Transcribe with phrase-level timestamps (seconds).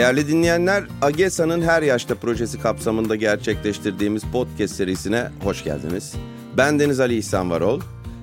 [0.00, 6.14] Değerli dinleyenler, AGESA'nın Her Yaşta projesi kapsamında gerçekleştirdiğimiz podcast serisine hoş geldiniz.
[6.56, 7.80] Ben Deniz Ali İhsan Varol.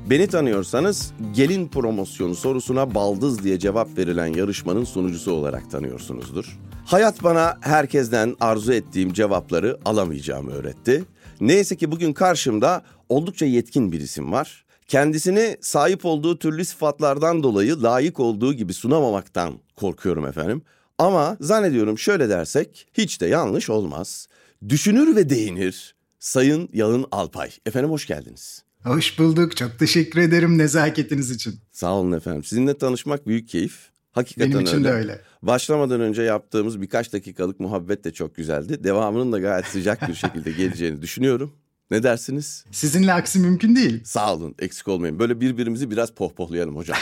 [0.10, 6.60] Beni tanıyorsanız gelin promosyonu sorusuna baldız diye cevap verilen yarışmanın sunucusu olarak tanıyorsunuzdur.
[6.86, 11.04] Hayat bana herkesten arzu ettiğim cevapları alamayacağımı öğretti.
[11.42, 14.66] Neyse ki bugün karşımda oldukça yetkin bir isim var.
[14.88, 20.62] Kendisini sahip olduğu türlü sıfatlardan dolayı layık olduğu gibi sunamamaktan korkuyorum efendim.
[20.98, 24.28] Ama zannediyorum şöyle dersek hiç de yanlış olmaz.
[24.70, 27.50] Düşünür ve değinir Sayın Yalın Alpay.
[27.66, 28.64] Efendim hoş geldiniz.
[28.84, 29.58] Hoş bulduk.
[29.58, 31.56] Çok teşekkür ederim nezaketiniz için.
[31.72, 32.44] Sağ olun efendim.
[32.44, 33.90] Sizinle tanışmak büyük keyif.
[34.12, 34.88] Hakikaten Benim için öyle.
[34.88, 35.22] de öyle.
[35.42, 38.84] Başlamadan önce yaptığımız birkaç dakikalık muhabbet de çok güzeldi.
[38.84, 41.54] Devamının da gayet sıcak bir şekilde geleceğini düşünüyorum.
[41.92, 42.66] Ne dersiniz?
[42.72, 44.04] Sizinle aksi mümkün değil.
[44.04, 45.20] Sağ olun, eksik olmayın.
[45.20, 46.98] Böyle birbirimizi biraz pohpohlayalım hocam.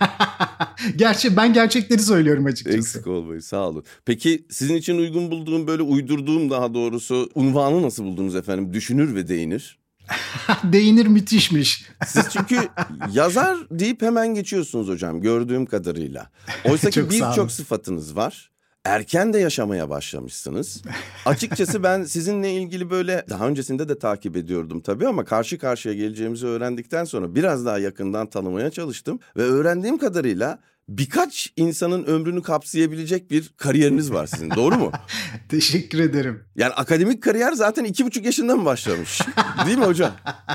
[0.96, 2.78] Gerçi ben gerçekleri söylüyorum açıkçası.
[2.78, 3.84] Eksik olmayın, sağ olun.
[4.04, 8.72] Peki sizin için uygun bulduğum, böyle uydurduğum daha doğrusu unvanı nasıl buldunuz efendim?
[8.72, 9.78] Düşünür ve değinir.
[10.64, 11.84] Değinir müthişmiş.
[12.06, 12.68] Siz çünkü
[13.12, 16.30] yazar deyip hemen geçiyorsunuz hocam gördüğüm kadarıyla.
[16.64, 18.50] Oysa ki birçok sıfatınız var.
[18.84, 20.82] Erken de yaşamaya başlamışsınız.
[21.26, 26.46] Açıkçası ben sizinle ilgili böyle daha öncesinde de takip ediyordum tabii ama karşı karşıya geleceğimizi
[26.46, 30.58] öğrendikten sonra biraz daha yakından tanımaya çalıştım ve öğrendiğim kadarıyla
[30.90, 34.50] birkaç insanın ömrünü kapsayabilecek bir kariyeriniz var sizin.
[34.50, 34.92] Doğru mu?
[35.48, 36.44] Teşekkür ederim.
[36.56, 39.20] Yani akademik kariyer zaten iki buçuk yaşından başlamış.
[39.66, 40.12] Değil mi hocam?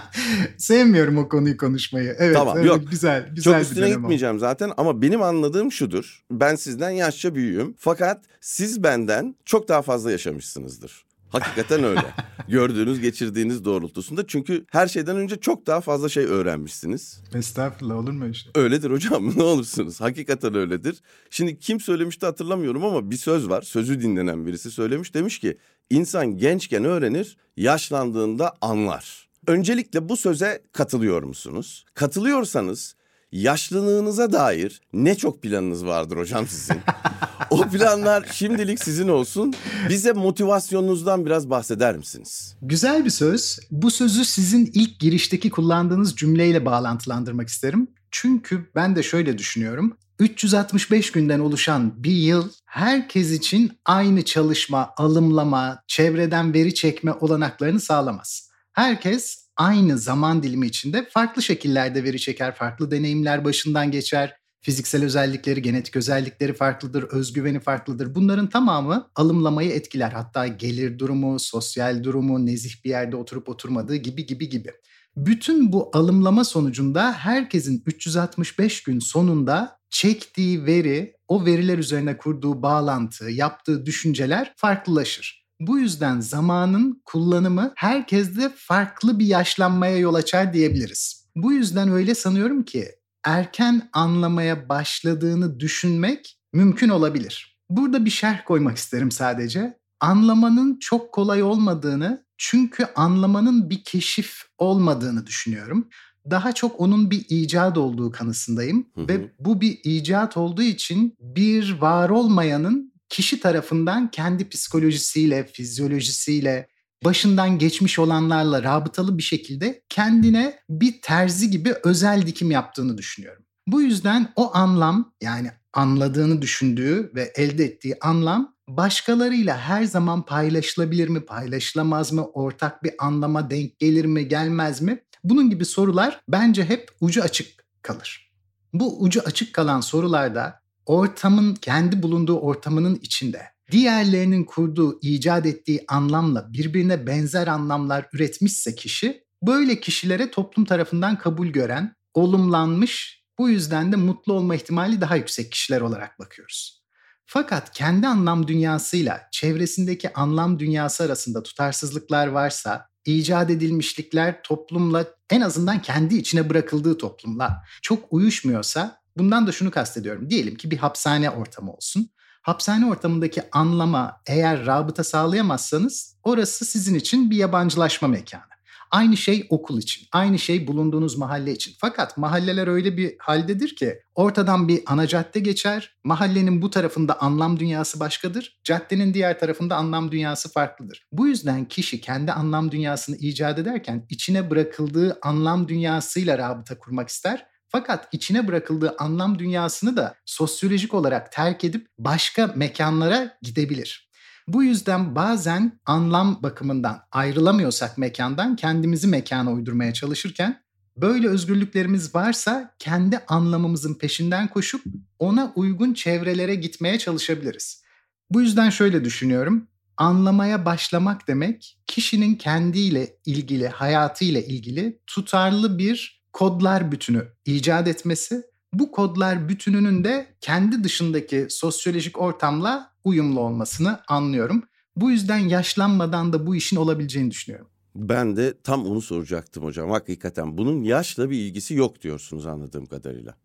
[0.58, 2.16] Sevmiyorum o konuyu konuşmayı.
[2.20, 2.92] Evet, Tamam, evet yok.
[2.92, 4.00] güzel, güzel Çok bir üstüne dönem o.
[4.00, 6.24] gitmeyeceğim zaten ama benim anladığım şudur.
[6.32, 11.06] Ben sizden yaşça büyüğüm fakat siz benden çok daha fazla yaşamışsınızdır.
[11.36, 12.14] Hakikaten öyle.
[12.48, 17.22] Gördüğünüz, geçirdiğiniz doğrultusunda çünkü her şeyden önce çok daha fazla şey öğrenmişsiniz.
[17.34, 18.52] Estağfurullah olur mu öyle şey?
[18.56, 20.02] Öyledir hocam ne olursunuz.
[20.02, 20.98] Hakikaten öyledir.
[21.30, 23.62] Şimdi kim söylemişti hatırlamıyorum ama bir söz var.
[23.62, 25.14] Sözü dinlenen birisi söylemiş.
[25.14, 25.58] Demiş ki
[25.90, 29.28] insan gençken öğrenir, yaşlandığında anlar.
[29.48, 31.86] Öncelikle bu söze katılıyor musunuz?
[31.94, 32.96] Katılıyorsanız
[33.42, 36.78] yaşlılığınıza dair ne çok planınız vardır hocam sizin.
[37.50, 39.54] o planlar şimdilik sizin olsun.
[39.90, 42.56] Bize motivasyonunuzdan biraz bahseder misiniz?
[42.62, 43.60] Güzel bir söz.
[43.72, 47.88] Bu sözü sizin ilk girişteki kullandığınız cümleyle bağlantılandırmak isterim.
[48.12, 49.98] Çünkü ben de şöyle düşünüyorum.
[50.20, 58.50] 365 günden oluşan bir yıl herkes için aynı çalışma, alımlama, çevreden veri çekme olanaklarını sağlamaz.
[58.74, 64.36] Herkes aynı zaman dilimi içinde farklı şekillerde veri çeker, farklı deneyimler başından geçer.
[64.62, 68.16] Fiziksel özellikleri, genetik özellikleri farklıdır, özgüveni farklıdır.
[68.16, 70.12] Bunların tamamı alımlamayı etkiler.
[70.12, 74.72] Hatta gelir durumu, sosyal durumu, nezih bir yerde oturup oturmadığı gibi gibi gibi.
[75.18, 83.32] Bütün bu alımlama sonucunda herkesin 365 gün sonunda çektiği veri, o veriler üzerine kurduğu bağlantı,
[83.32, 85.45] yaptığı düşünceler farklılaşır.
[85.60, 91.26] Bu yüzden zamanın kullanımı herkeste farklı bir yaşlanmaya yol açar diyebiliriz.
[91.36, 92.88] Bu yüzden öyle sanıyorum ki
[93.26, 97.58] erken anlamaya başladığını düşünmek mümkün olabilir.
[97.70, 99.78] Burada bir şerh koymak isterim sadece.
[100.00, 105.88] Anlamanın çok kolay olmadığını çünkü anlamanın bir keşif olmadığını düşünüyorum.
[106.30, 109.08] Daha çok onun bir icat olduğu kanısındayım Hı hı.
[109.08, 116.68] ve bu bir icat olduğu için bir var olmayanın kişi tarafından kendi psikolojisiyle, fizyolojisiyle,
[117.06, 123.44] başından geçmiş olanlarla rabıtalı bir şekilde kendine bir terzi gibi özel dikim yaptığını düşünüyorum.
[123.68, 131.10] Bu yüzden o anlam yani anladığını düşündüğü ve elde ettiği anlam başkalarıyla her zaman paylaşılabilir
[131.10, 135.04] mi, paylaşılamaz mı, ortak bir anlama denk gelir mi, gelmez mi?
[135.24, 138.32] Bunun gibi sorular bence hep ucu açık kalır.
[138.74, 143.42] Bu ucu açık kalan sorularda ortamın kendi bulunduğu ortamının içinde
[143.72, 151.48] diğerlerinin kurduğu, icat ettiği anlamla birbirine benzer anlamlar üretmişse kişi böyle kişilere toplum tarafından kabul
[151.48, 156.86] gören, olumlanmış, bu yüzden de mutlu olma ihtimali daha yüksek kişiler olarak bakıyoruz.
[157.26, 165.82] Fakat kendi anlam dünyasıyla çevresindeki anlam dünyası arasında tutarsızlıklar varsa, icat edilmişlikler toplumla en azından
[165.82, 170.30] kendi içine bırakıldığı toplumla çok uyuşmuyorsa bundan da şunu kastediyorum.
[170.30, 172.10] Diyelim ki bir hapishane ortamı olsun.
[172.42, 178.56] Hapishane ortamındaki anlama eğer rabıta sağlayamazsanız orası sizin için bir yabancılaşma mekanı.
[178.92, 181.74] Aynı şey okul için, aynı şey bulunduğunuz mahalle için.
[181.80, 185.96] Fakat mahalleler öyle bir haldedir ki ortadan bir ana cadde geçer.
[186.04, 188.60] Mahallenin bu tarafında anlam dünyası başkadır.
[188.64, 191.08] Caddenin diğer tarafında anlam dünyası farklıdır.
[191.12, 197.55] Bu yüzden kişi kendi anlam dünyasını icat ederken içine bırakıldığı anlam dünyasıyla rabıta kurmak ister.
[197.76, 204.10] Fakat içine bırakıldığı anlam dünyasını da sosyolojik olarak terk edip başka mekanlara gidebilir.
[204.48, 210.64] Bu yüzden bazen anlam bakımından ayrılamıyorsak mekandan kendimizi mekana uydurmaya çalışırken
[210.98, 214.84] böyle özgürlüklerimiz varsa kendi anlamımızın peşinden koşup
[215.20, 217.84] ona uygun çevrelere gitmeye çalışabiliriz.
[218.30, 219.68] Bu yüzden şöyle düşünüyorum.
[219.98, 228.44] Anlamaya başlamak demek kişinin kendiyle ilgili, hayatıyla ilgili tutarlı bir kodlar bütünü icat etmesi.
[228.74, 234.64] Bu kodlar bütününün de kendi dışındaki sosyolojik ortamla uyumlu olmasını anlıyorum.
[234.96, 237.68] Bu yüzden yaşlanmadan da bu işin olabileceğini düşünüyorum.
[237.96, 239.92] Ben de tam onu soracaktım hocam.
[239.92, 243.36] Hakikaten bunun yaşla bir ilgisi yok diyorsunuz anladığım kadarıyla.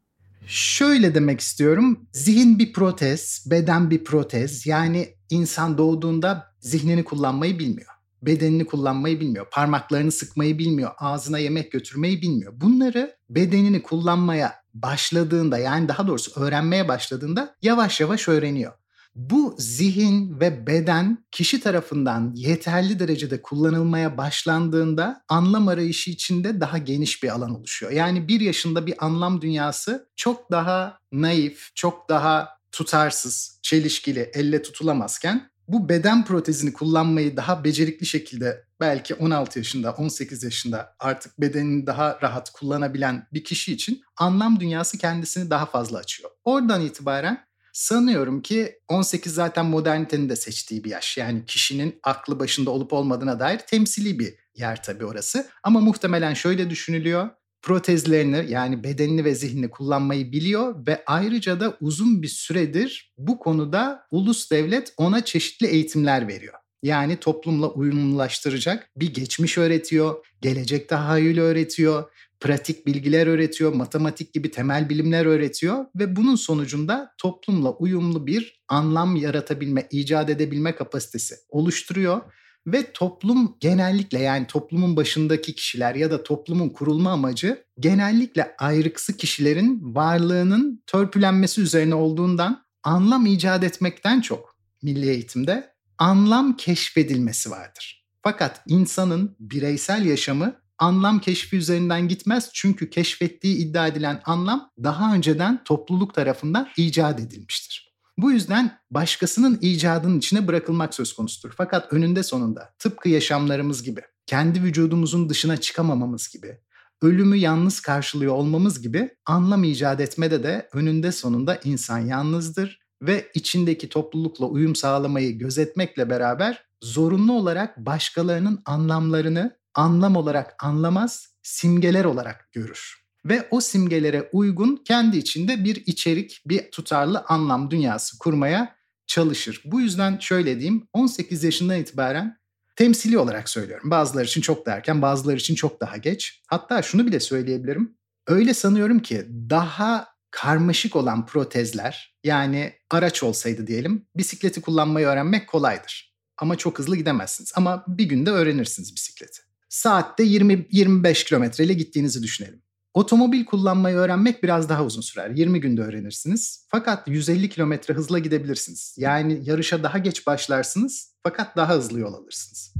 [0.47, 2.01] Şöyle demek istiyorum.
[2.13, 4.67] Zihin bir protez, beden bir protez.
[4.67, 8.00] Yani insan doğduğunda zihnini kullanmayı bilmiyor.
[8.23, 9.47] Bedenini kullanmayı bilmiyor.
[9.51, 10.91] Parmaklarını sıkmayı bilmiyor.
[10.99, 12.53] Ağzına yemek götürmeyi bilmiyor.
[12.57, 18.73] Bunları bedenini kullanmaya başladığında yani daha doğrusu öğrenmeye başladığında yavaş yavaş öğreniyor.
[19.15, 27.23] Bu zihin ve beden kişi tarafından yeterli derecede kullanılmaya başlandığında anlam arayışı içinde daha geniş
[27.23, 27.93] bir alan oluşuyor.
[27.93, 35.51] Yani bir yaşında bir anlam dünyası çok daha naif, çok daha tutarsız, çelişkili, elle tutulamazken
[35.73, 42.19] bu beden protezini kullanmayı daha becerikli şekilde belki 16 yaşında, 18 yaşında artık bedenini daha
[42.23, 46.31] rahat kullanabilen bir kişi için anlam dünyası kendisini daha fazla açıyor.
[46.45, 51.19] Oradan itibaren Sanıyorum ki 18 zaten modernitenin de seçtiği bir yaş.
[51.19, 55.49] Yani kişinin aklı başında olup olmadığına dair temsili bir yer tabii orası.
[55.63, 57.29] Ama muhtemelen şöyle düşünülüyor.
[57.63, 64.07] Protezlerini yani bedenini ve zihnini kullanmayı biliyor ve ayrıca da uzun bir süredir bu konuda
[64.11, 66.55] ulus devlet ona çeşitli eğitimler veriyor.
[66.83, 72.11] Yani toplumla uyumlulaştıracak bir geçmiş öğretiyor, gelecek tahayyülü öğretiyor,
[72.41, 79.17] pratik bilgiler öğretiyor, matematik gibi temel bilimler öğretiyor ve bunun sonucunda toplumla uyumlu bir anlam
[79.17, 82.21] yaratabilme, icat edebilme kapasitesi oluşturuyor
[82.67, 89.95] ve toplum genellikle yani toplumun başındaki kişiler ya da toplumun kurulma amacı genellikle ayrıksı kişilerin
[89.95, 98.07] varlığının törpülenmesi üzerine olduğundan anlam icat etmekten çok milli eğitimde anlam keşfedilmesi vardır.
[98.23, 102.51] Fakat insanın bireysel yaşamı anlam keşfi üzerinden gitmez.
[102.55, 107.90] Çünkü keşfettiği iddia edilen anlam daha önceden topluluk tarafından icat edilmiştir.
[108.23, 111.55] Bu yüzden başkasının icadının içine bırakılmak söz konusudur.
[111.57, 116.59] Fakat önünde sonunda tıpkı yaşamlarımız gibi, kendi vücudumuzun dışına çıkamamamız gibi,
[117.03, 123.89] ölümü yalnız karşılıyor olmamız gibi anlam icat etmede de önünde sonunda insan yalnızdır ve içindeki
[123.89, 133.01] toplulukla uyum sağlamayı gözetmekle beraber zorunlu olarak başkalarının anlamlarını anlam olarak anlamaz, simgeler olarak görür.
[133.25, 138.77] Ve o simgelere uygun kendi içinde bir içerik, bir tutarlı anlam dünyası kurmaya
[139.07, 139.63] çalışır.
[139.65, 142.39] Bu yüzden şöyle diyeyim 18 yaşından itibaren
[142.77, 143.91] temsili olarak söylüyorum.
[143.91, 146.43] Bazıları için çok da erken, bazıları için çok daha geç.
[146.47, 147.99] Hatta şunu bile söyleyebilirim.
[148.27, 156.17] Öyle sanıyorum ki daha karmaşık olan protezler yani araç olsaydı diyelim bisikleti kullanmayı öğrenmek kolaydır.
[156.39, 157.53] Ama çok hızlı gidemezsiniz.
[157.57, 159.41] Ama bir günde öğrenirsiniz bisikleti
[159.71, 162.63] saatte 20-25 kilometreyle gittiğinizi düşünelim.
[162.95, 165.31] Otomobil kullanmayı öğrenmek biraz daha uzun sürer.
[165.31, 166.67] 20 günde öğrenirsiniz.
[166.69, 168.95] Fakat 150 kilometre hızla gidebilirsiniz.
[168.99, 172.75] Yani yarışa daha geç başlarsınız fakat daha hızlı yol alırsınız.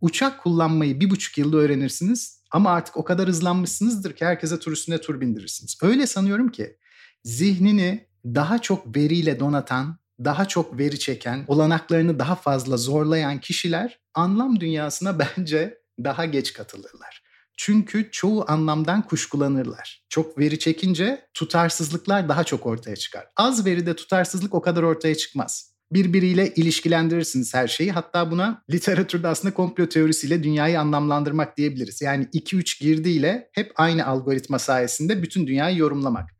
[0.00, 5.00] Uçak kullanmayı bir buçuk yılda öğrenirsiniz ama artık o kadar hızlanmışsınızdır ki herkese tur üstüne
[5.00, 5.78] tur bindirirsiniz.
[5.82, 6.76] Öyle sanıyorum ki
[7.24, 14.60] zihnini daha çok veriyle donatan, daha çok veri çeken, olanaklarını daha fazla zorlayan kişiler anlam
[14.60, 17.25] dünyasına bence daha geç katılırlar.
[17.56, 20.02] Çünkü çoğu anlamdan kuşkulanırlar.
[20.08, 23.26] Çok veri çekince tutarsızlıklar daha çok ortaya çıkar.
[23.36, 25.76] Az veride tutarsızlık o kadar ortaya çıkmaz.
[25.92, 27.92] Birbiriyle ilişkilendirirsiniz her şeyi.
[27.92, 32.02] Hatta buna literatürde aslında komplo teorisiyle dünyayı anlamlandırmak diyebiliriz.
[32.02, 36.30] Yani 2-3 girdiyle hep aynı algoritma sayesinde bütün dünyayı yorumlamak.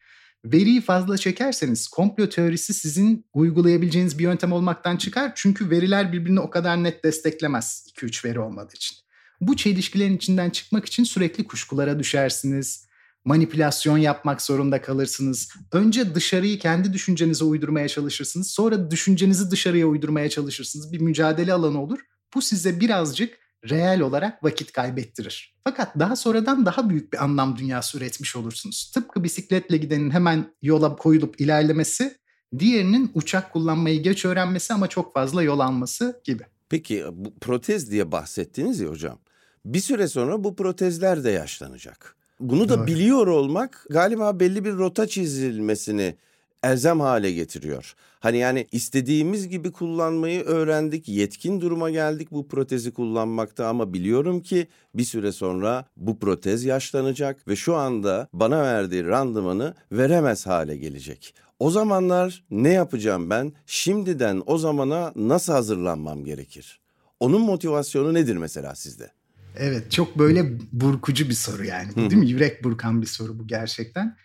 [0.45, 5.33] Veriyi fazla çekerseniz komplo teorisi sizin uygulayabileceğiniz bir yöntem olmaktan çıkar.
[5.35, 9.06] Çünkü veriler birbirini o kadar net desteklemez 2-3 veri olmadığı için.
[9.41, 12.87] Bu çelişkilerin içinden çıkmak için sürekli kuşkulara düşersiniz.
[13.25, 15.49] Manipülasyon yapmak zorunda kalırsınız.
[15.73, 18.51] Önce dışarıyı kendi düşüncenize uydurmaya çalışırsınız.
[18.51, 20.93] Sonra düşüncenizi dışarıya uydurmaya çalışırsınız.
[20.93, 21.99] Bir mücadele alanı olur.
[22.35, 23.39] Bu size birazcık
[23.71, 25.57] reel olarak vakit kaybettirir.
[25.65, 28.91] Fakat daha sonradan daha büyük bir anlam dünyası üretmiş olursunuz.
[28.95, 32.17] Tıpkı bisikletle gidenin hemen yola koyulup ilerlemesi,
[32.59, 36.43] diğerinin uçak kullanmayı geç öğrenmesi ama çok fazla yol alması gibi.
[36.69, 39.19] Peki bu protez diye bahsettiniz ya hocam.
[39.67, 42.17] Bir süre sonra bu protezler de yaşlanacak.
[42.41, 42.87] Bunu da Doğru.
[42.87, 46.15] biliyor olmak galiba belli bir rota çizilmesini
[46.63, 47.95] elzem hale getiriyor.
[48.21, 54.67] Hani yani istediğimiz gibi kullanmayı öğrendik, yetkin duruma geldik bu protezi kullanmakta ama biliyorum ki
[54.95, 61.35] bir süre sonra bu protez yaşlanacak ve şu anda bana verdiği randımanı veremez hale gelecek.
[61.59, 63.53] O zamanlar ne yapacağım ben?
[63.67, 66.81] Şimdiden o zamana nasıl hazırlanmam gerekir?
[67.21, 69.11] Onun motivasyonu nedir mesela sizde?
[69.57, 71.97] Evet çok böyle burkucu bir soru yani.
[71.97, 72.29] Değil mi?
[72.29, 74.17] Yürek burkan bir soru bu gerçekten.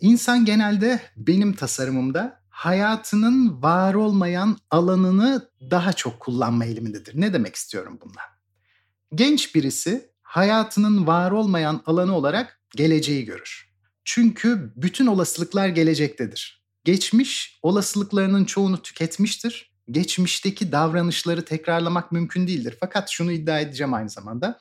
[0.00, 7.20] İnsan genelde benim tasarımımda hayatının var olmayan alanını daha çok kullanma eğilimindedir.
[7.20, 8.20] Ne demek istiyorum bununla?
[9.14, 13.68] Genç birisi hayatının var olmayan alanı olarak geleceği görür.
[14.04, 16.64] Çünkü bütün olasılıklar gelecektedir.
[16.84, 19.72] Geçmiş olasılıklarının çoğunu tüketmiştir.
[19.90, 22.76] Geçmişteki davranışları tekrarlamak mümkün değildir.
[22.80, 24.60] Fakat şunu iddia edeceğim aynı zamanda.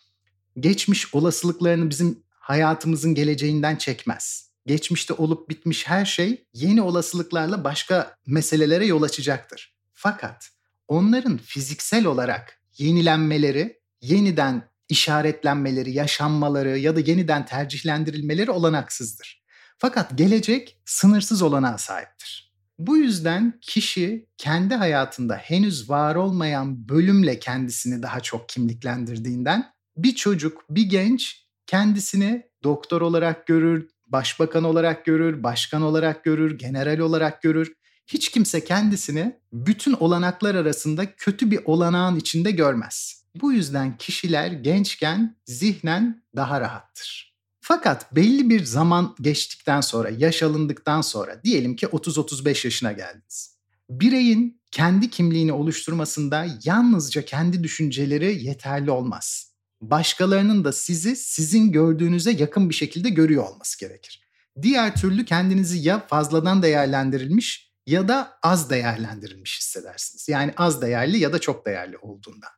[0.60, 8.86] Geçmiş olasılıklarını bizim hayatımızın geleceğinden çekmez geçmişte olup bitmiş her şey yeni olasılıklarla başka meselelere
[8.86, 9.76] yol açacaktır.
[9.94, 10.50] Fakat
[10.88, 19.44] onların fiziksel olarak yenilenmeleri, yeniden işaretlenmeleri, yaşanmaları ya da yeniden tercihlendirilmeleri olanaksızdır.
[19.78, 22.54] Fakat gelecek sınırsız olanağa sahiptir.
[22.80, 30.64] Bu yüzden kişi kendi hayatında henüz var olmayan bölümle kendisini daha çok kimliklendirdiğinden bir çocuk,
[30.70, 37.74] bir genç kendisini doktor olarak görür, başbakan olarak görür, başkan olarak görür, general olarak görür.
[38.08, 43.24] Hiç kimse kendisini bütün olanaklar arasında kötü bir olanağın içinde görmez.
[43.36, 47.38] Bu yüzden kişiler gençken zihnen daha rahattır.
[47.62, 53.58] Fakat belli bir zaman geçtikten sonra, yaş alındıktan sonra diyelim ki 30-35 yaşına geldiniz.
[53.90, 59.47] Bireyin kendi kimliğini oluşturmasında yalnızca kendi düşünceleri yeterli olmaz
[59.82, 64.24] başkalarının da sizi sizin gördüğünüze yakın bir şekilde görüyor olması gerekir.
[64.62, 70.30] Diğer türlü kendinizi ya fazladan değerlendirilmiş ya da az değerlendirilmiş hissedersiniz.
[70.30, 72.50] Yani az değerli ya da çok değerli olduğundan.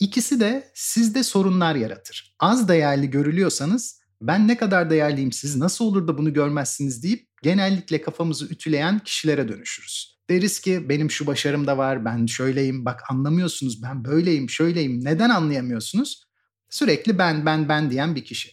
[0.00, 2.36] İkisi de sizde sorunlar yaratır.
[2.40, 8.02] Az değerli görülüyorsanız ben ne kadar değerliyim siz nasıl olur da bunu görmezsiniz deyip genellikle
[8.02, 10.16] kafamızı ütüleyen kişilere dönüşürüz.
[10.30, 15.30] Deriz ki benim şu başarım da var ben şöyleyim bak anlamıyorsunuz ben böyleyim şöyleyim neden
[15.30, 16.25] anlayamıyorsunuz?
[16.70, 18.50] Sürekli ben ben ben diyen bir kişi.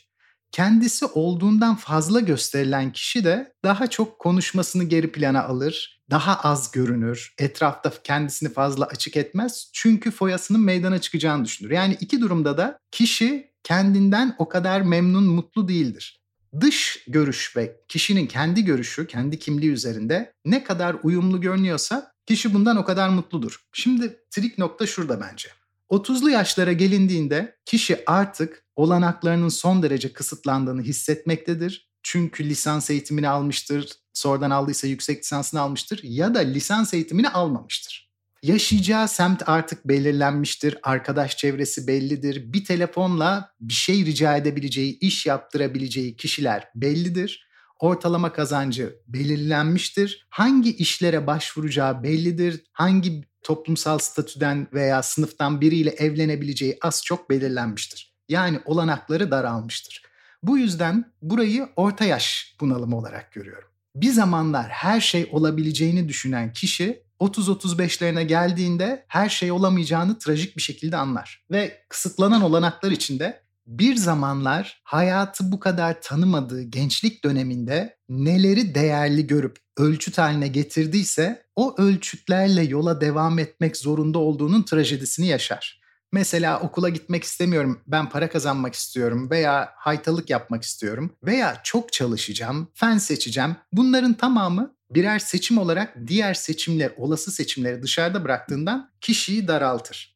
[0.51, 7.33] Kendisi olduğundan fazla gösterilen kişi de daha çok konuşmasını geri plana alır, daha az görünür,
[7.37, 11.71] etrafta kendisini fazla açık etmez çünkü foyasının meydana çıkacağını düşünür.
[11.71, 16.23] Yani iki durumda da kişi kendinden o kadar memnun, mutlu değildir.
[16.59, 22.77] Dış görüş ve kişinin kendi görüşü, kendi kimliği üzerinde ne kadar uyumlu görünüyorsa kişi bundan
[22.77, 23.59] o kadar mutludur.
[23.73, 25.49] Şimdi trik nokta şurada bence.
[25.93, 31.89] 30'lu yaşlara gelindiğinde kişi artık olanaklarının son derece kısıtlandığını hissetmektedir.
[32.03, 38.13] Çünkü lisans eğitimini almıştır, sonradan aldıysa yüksek lisansını almıştır ya da lisans eğitimini almamıştır.
[38.43, 46.15] Yaşayacağı semt artık belirlenmiştir, arkadaş çevresi bellidir, bir telefonla bir şey rica edebileceği, iş yaptırabileceği
[46.15, 47.47] kişiler bellidir.
[47.79, 50.27] Ortalama kazancı belirlenmiştir.
[50.29, 52.63] Hangi işlere başvuracağı bellidir.
[52.73, 58.13] Hangi toplumsal statüden veya sınıftan biriyle evlenebileceği az çok belirlenmiştir.
[58.29, 60.03] Yani olanakları daralmıştır.
[60.43, 63.69] Bu yüzden burayı orta yaş bunalımı olarak görüyorum.
[63.95, 70.97] Bir zamanlar her şey olabileceğini düşünen kişi 30-35'lerine geldiğinde her şey olamayacağını trajik bir şekilde
[70.97, 71.45] anlar.
[71.51, 79.57] Ve kısıtlanan olanaklar içinde bir zamanlar hayatı bu kadar tanımadığı gençlik döneminde neleri değerli görüp
[79.77, 85.83] ölçüt haline getirdiyse o ölçütlerle yola devam etmek zorunda olduğunun trajedisini yaşar.
[86.11, 92.67] Mesela okula gitmek istemiyorum, ben para kazanmak istiyorum veya haytalık yapmak istiyorum veya çok çalışacağım,
[92.73, 93.55] fen seçeceğim.
[93.71, 100.12] Bunların tamamı birer seçim olarak diğer seçimler, olası seçimleri dışarıda bıraktığından kişiyi daraltır.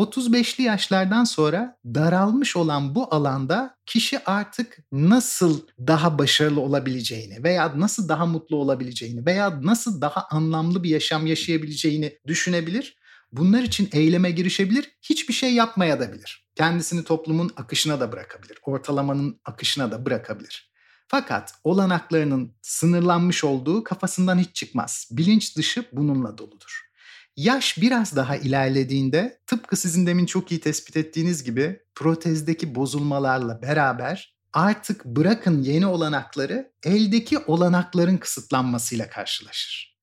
[0.00, 8.08] 35'li yaşlardan sonra daralmış olan bu alanda kişi artık nasıl daha başarılı olabileceğini veya nasıl
[8.08, 12.96] daha mutlu olabileceğini veya nasıl daha anlamlı bir yaşam yaşayabileceğini düşünebilir.
[13.32, 16.50] Bunlar için eyleme girişebilir, hiçbir şey yapmaya da bilir.
[16.54, 20.70] Kendisini toplumun akışına da bırakabilir, ortalamanın akışına da bırakabilir.
[21.08, 25.08] Fakat olanaklarının sınırlanmış olduğu kafasından hiç çıkmaz.
[25.10, 26.89] Bilinç dışı bununla doludur.
[27.36, 34.36] Yaş biraz daha ilerlediğinde tıpkı sizin demin çok iyi tespit ettiğiniz gibi protezdeki bozulmalarla beraber
[34.52, 39.98] artık bırakın yeni olanakları eldeki olanakların kısıtlanmasıyla karşılaşır.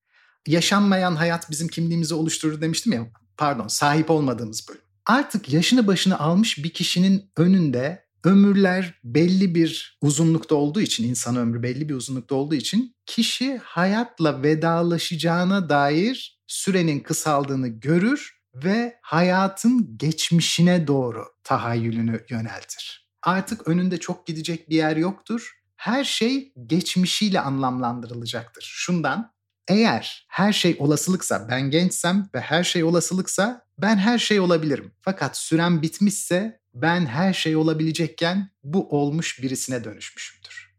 [0.48, 3.08] Yaşanmayan hayat bizim kimliğimizi oluşturur demiştim ya
[3.38, 4.82] pardon sahip olmadığımız bölüm.
[5.06, 11.64] Artık yaşını başını almış bir kişinin önünde ömürler belli bir uzunlukta olduğu için, insan ömrü
[11.64, 20.88] belli bir uzunlukta olduğu için kişi hayatla vedalaşacağına dair sürenin kısaldığını görür ve hayatın geçmişine
[20.88, 23.10] doğru tahayyülünü yöneltir.
[23.24, 25.52] Artık önünde çok gidecek bir yer yoktur.
[25.76, 28.64] Her şey geçmişiyle anlamlandırılacaktır.
[28.76, 29.34] Şundan
[29.68, 34.92] eğer her şey olasılıksa, ben gençsem ve her şey olasılıksa ben her şey olabilirim.
[35.02, 40.76] Fakat sürem bitmişse ben her şey olabilecekken bu olmuş birisine dönüşmüşümdür.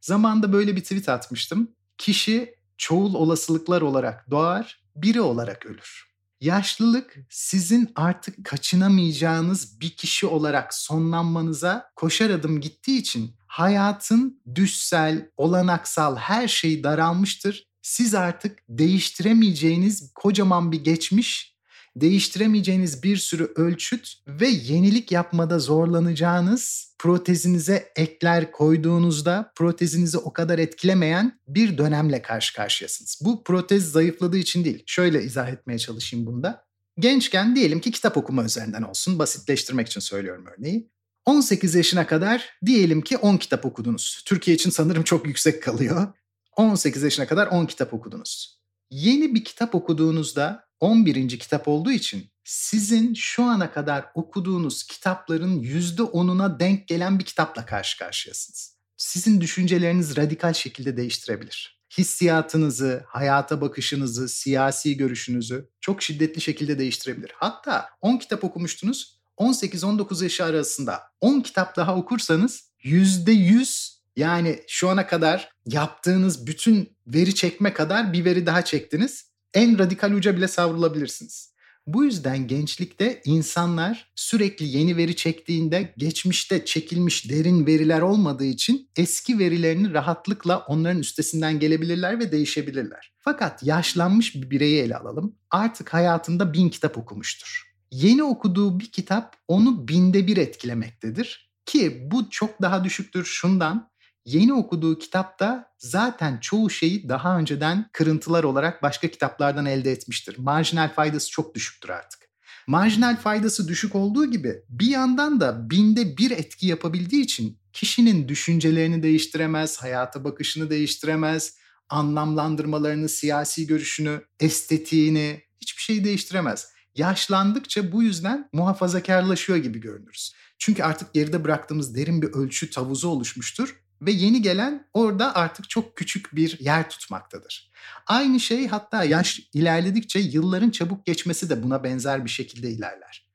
[0.00, 1.70] Zamanda böyle bir tweet atmıştım.
[1.98, 6.10] Kişi çoğul olasılıklar olarak doğar, biri olarak ölür.
[6.40, 16.16] Yaşlılık sizin artık kaçınamayacağınız bir kişi olarak sonlanmanıza koşar adım gittiği için hayatın düşsel, olanaksal
[16.16, 17.66] her şey daralmıştır.
[17.82, 21.56] Siz artık değiştiremeyeceğiniz kocaman bir geçmiş
[22.00, 31.40] değiştiremeyeceğiniz bir sürü ölçüt ve yenilik yapmada zorlanacağınız protezinize ekler koyduğunuzda protezinizi o kadar etkilemeyen
[31.48, 33.20] bir dönemle karşı karşıyasınız.
[33.24, 34.82] Bu protez zayıfladığı için değil.
[34.86, 36.64] Şöyle izah etmeye çalışayım bunda.
[36.98, 39.18] Gençken diyelim ki kitap okuma üzerinden olsun.
[39.18, 40.90] Basitleştirmek için söylüyorum örneği.
[41.24, 44.22] 18 yaşına kadar diyelim ki 10 kitap okudunuz.
[44.26, 46.08] Türkiye için sanırım çok yüksek kalıyor.
[46.56, 48.60] 18 yaşına kadar 10 kitap okudunuz.
[48.90, 51.38] Yeni bir kitap okuduğunuzda 11.
[51.38, 57.98] kitap olduğu için sizin şu ana kadar okuduğunuz kitapların %10'una denk gelen bir kitapla karşı
[57.98, 58.76] karşıyasınız.
[58.96, 61.80] Sizin düşünceleriniz radikal şekilde değiştirebilir.
[61.98, 67.32] Hissiyatınızı, hayata bakışınızı, siyasi görüşünüzü çok şiddetli şekilde değiştirebilir.
[67.34, 75.06] Hatta 10 kitap okumuştunuz, 18-19 yaşı arasında 10 kitap daha okursanız %100 yani şu ana
[75.06, 81.50] kadar yaptığınız bütün veri çekme kadar bir veri daha çektiniz en radikal uca bile savrulabilirsiniz.
[81.86, 89.38] Bu yüzden gençlikte insanlar sürekli yeni veri çektiğinde geçmişte çekilmiş derin veriler olmadığı için eski
[89.38, 93.12] verilerini rahatlıkla onların üstesinden gelebilirler ve değişebilirler.
[93.18, 95.36] Fakat yaşlanmış bir bireyi ele alalım.
[95.50, 97.70] Artık hayatında bin kitap okumuştur.
[97.90, 101.50] Yeni okuduğu bir kitap onu binde bir etkilemektedir.
[101.66, 103.90] Ki bu çok daha düşüktür şundan
[104.24, 110.38] yeni okuduğu kitapta zaten çoğu şeyi daha önceden kırıntılar olarak başka kitaplardan elde etmiştir.
[110.38, 112.20] Marjinal faydası çok düşüktür artık.
[112.66, 119.02] Marjinal faydası düşük olduğu gibi bir yandan da binde bir etki yapabildiği için kişinin düşüncelerini
[119.02, 121.56] değiştiremez, hayata bakışını değiştiremez,
[121.88, 126.68] anlamlandırmalarını, siyasi görüşünü, estetiğini hiçbir şeyi değiştiremez.
[126.96, 130.34] Yaşlandıkça bu yüzden muhafazakarlaşıyor gibi görünürüz.
[130.58, 135.96] Çünkü artık geride bıraktığımız derin bir ölçü tavuzu oluşmuştur ve yeni gelen orada artık çok
[135.96, 137.70] küçük bir yer tutmaktadır.
[138.06, 143.30] Aynı şey hatta yaş ilerledikçe yılların çabuk geçmesi de buna benzer bir şekilde ilerler.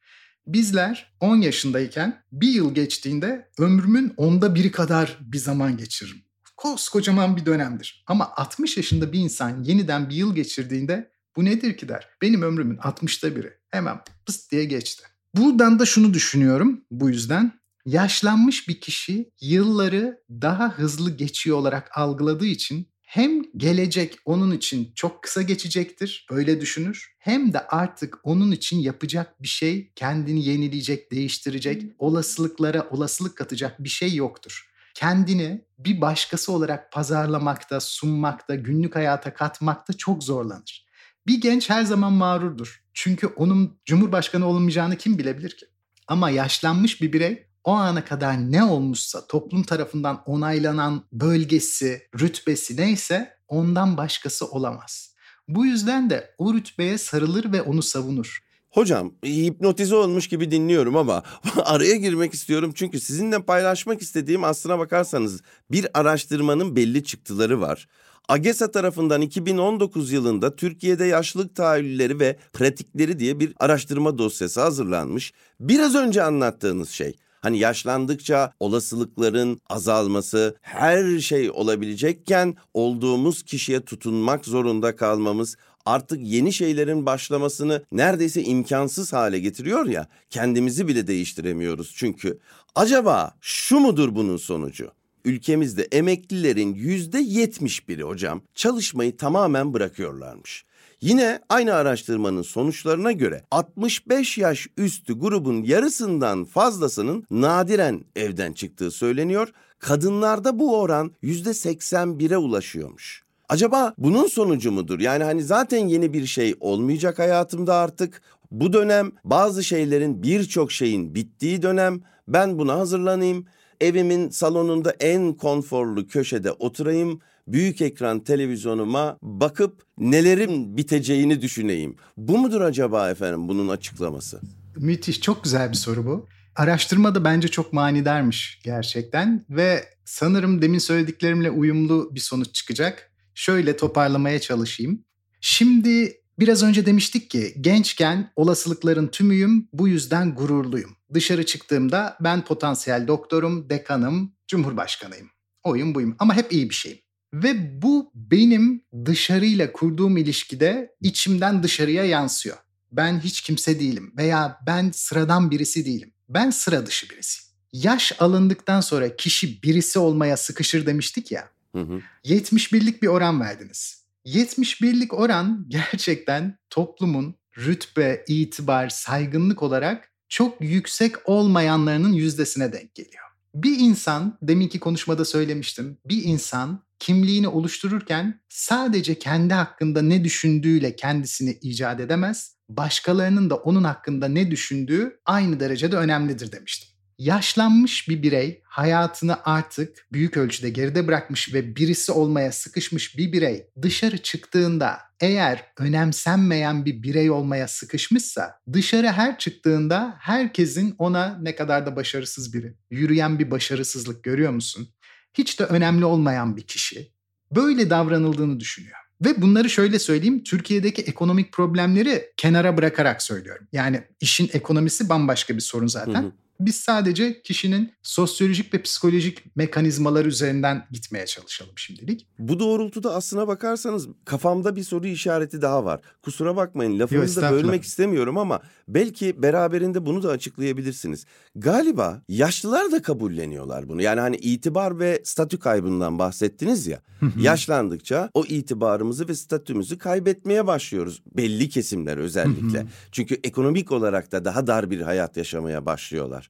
[0.48, 6.22] Bizler 10 yaşındayken bir yıl geçtiğinde ömrümün onda biri kadar bir zaman geçiririm.
[6.58, 8.04] Koskocaman bir dönemdir.
[8.08, 12.10] Ama 60 yaşında bir insan yeniden bir yıl geçirdiğinde bu nedir ki der.
[12.22, 13.54] Benim ömrümün 60'ta biri.
[13.70, 15.04] Hemen pıst diye geçti.
[15.36, 17.60] Buradan da şunu düşünüyorum bu yüzden.
[17.86, 25.24] Yaşlanmış bir kişi yılları daha hızlı geçiyor olarak algıladığı için hem gelecek onun için çok
[25.24, 27.16] kısa geçecektir, öyle düşünür.
[27.20, 33.90] Hem de artık onun için yapacak bir şey, kendini yenileyecek, değiştirecek, olasılıklara olasılık katacak bir
[33.90, 34.70] şey yoktur.
[34.94, 40.86] Kendini bir başkası olarak pazarlamakta, sunmakta, günlük hayata katmakta çok zorlanır.
[41.28, 42.84] Bir genç her zaman mağrurdur.
[42.94, 45.66] Çünkü onun cumhurbaşkanı olmayacağını kim bilebilir ki?
[46.08, 53.38] Ama yaşlanmış bir birey o ana kadar ne olmuşsa toplum tarafından onaylanan bölgesi, rütbesi neyse
[53.48, 55.16] ondan başkası olamaz.
[55.48, 58.40] Bu yüzden de o rütbeye sarılır ve onu savunur.
[58.70, 61.24] Hocam hipnotize olmuş gibi dinliyorum ama
[61.66, 67.88] araya girmek istiyorum çünkü sizinle paylaşmak istediğim aslına bakarsanız bir araştırmanın belli çıktıları var.
[68.28, 75.34] AGESA tarafından 2019 yılında Türkiye'de yaşlılık tahayyülleri ve pratikleri diye bir araştırma dosyası hazırlanmış.
[75.60, 84.96] Biraz önce anlattığınız şey Hani yaşlandıkça olasılıkların azalması, her şey olabilecekken olduğumuz kişiye tutunmak zorunda
[84.96, 90.08] kalmamız artık yeni şeylerin başlamasını neredeyse imkansız hale getiriyor ya.
[90.30, 92.40] Kendimizi bile değiştiremiyoruz çünkü.
[92.76, 94.92] Acaba şu mudur bunun sonucu?
[95.26, 100.66] Ülkemizde emeklilerin yüzde yetmiş biri hocam çalışmayı tamamen bırakıyorlarmış.
[101.06, 109.52] Yine aynı araştırmanın sonuçlarına göre 65 yaş üstü grubun yarısından fazlasının nadiren evden çıktığı söyleniyor.
[109.80, 113.24] Kadınlarda bu oran %81'e ulaşıyormuş.
[113.50, 115.00] Acaba bunun sonucu mudur?
[115.00, 118.22] Yani hani zaten yeni bir şey olmayacak hayatımda artık.
[118.52, 122.02] Bu dönem bazı şeylerin birçok şeyin bittiği dönem.
[122.28, 123.46] Ben buna hazırlanayım
[123.82, 131.96] Evimin salonunda en konforlu köşede oturayım büyük ekran televizyonuma bakıp nelerin biteceğini düşüneyim.
[132.18, 134.42] Bu mudur acaba efendim bunun açıklaması?
[134.78, 136.28] Müthiş, çok güzel bir soru bu.
[136.56, 143.12] Araştırma da bence çok manidarmış gerçekten ve sanırım demin söylediklerimle uyumlu bir sonuç çıkacak.
[143.34, 145.06] Şöyle toparlamaya çalışayım.
[145.42, 150.96] Şimdi biraz önce demiştik ki gençken olasılıkların tümüyüm bu yüzden gururluyum.
[151.14, 155.30] Dışarı çıktığımda ben potansiyel doktorum, dekanım, cumhurbaşkanıyım.
[155.64, 156.98] Oyun buyum ama hep iyi bir şeyim.
[157.44, 162.58] Ve bu benim dışarıyla kurduğum ilişkide içimden dışarıya yansıyor.
[162.92, 166.14] Ben hiç kimse değilim veya ben sıradan birisi değilim.
[166.30, 167.46] Ben sıra dışı birisiyim.
[167.74, 171.50] Yaş alındıktan sonra kişi birisi olmaya sıkışır demiştik ya.
[171.76, 172.02] Hı hı.
[172.26, 174.06] 71'lik bir oran verdiniz.
[174.26, 183.24] 71'lik oran gerçekten toplumun rütbe, itibar, saygınlık olarak çok yüksek olmayanlarının yüzdesine denk geliyor.
[183.56, 191.58] Bir insan, deminki konuşmada söylemiştim, bir insan kimliğini oluştururken sadece kendi hakkında ne düşündüğüyle kendisini
[191.62, 198.62] icat edemez, başkalarının da onun hakkında ne düşündüğü aynı derecede önemlidir demiştim yaşlanmış bir birey
[198.66, 205.64] hayatını artık büyük ölçüde geride bırakmış ve birisi olmaya sıkışmış bir birey dışarı çıktığında eğer
[205.78, 212.74] önemsenmeyen bir birey olmaya sıkışmışsa dışarı her çıktığında herkesin ona ne kadar da başarısız biri,
[212.90, 214.90] yürüyen bir başarısızlık görüyor musun?
[215.38, 217.12] Hiç de önemli olmayan bir kişi
[217.56, 218.98] böyle davranıldığını düşünüyor.
[219.26, 223.68] Ve bunları şöyle söyleyeyim, Türkiye'deki ekonomik problemleri kenara bırakarak söylüyorum.
[223.72, 226.24] Yani işin ekonomisi bambaşka bir sorun zaten.
[226.24, 226.32] Hı hı.
[226.60, 232.28] Biz sadece kişinin sosyolojik ve psikolojik mekanizmalar üzerinden gitmeye çalışalım şimdilik.
[232.40, 236.00] Bu doğrultuda aslına bakarsanız kafamda bir soru işareti daha var.
[236.22, 241.26] Kusura bakmayın lafınızı da bölmek istemiyorum ama belki beraberinde bunu da açıklayabilirsiniz.
[241.56, 244.02] Galiba yaşlılar da kabulleniyorlar bunu.
[244.02, 247.02] Yani hani itibar ve statü kaybından bahsettiniz ya.
[247.40, 251.22] yaşlandıkça o itibarımızı ve statümüzü kaybetmeye başlıyoruz.
[251.38, 252.86] Belli kesimler özellikle.
[253.12, 256.45] Çünkü ekonomik olarak da daha dar bir hayat yaşamaya başlıyorlar.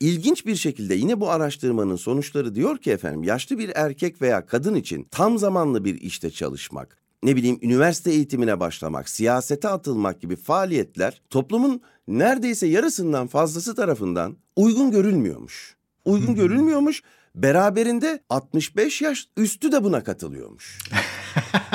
[0.00, 4.74] İlginç bir şekilde yine bu araştırmanın sonuçları diyor ki efendim yaşlı bir erkek veya kadın
[4.74, 11.22] için tam zamanlı bir işte çalışmak, ne bileyim üniversite eğitimine başlamak, siyasete atılmak gibi faaliyetler
[11.30, 15.76] toplumun neredeyse yarısından fazlası tarafından uygun görülmüyormuş.
[16.04, 17.02] Uygun görülmüyormuş.
[17.34, 20.78] Beraberinde 65 yaş üstü de buna katılıyormuş.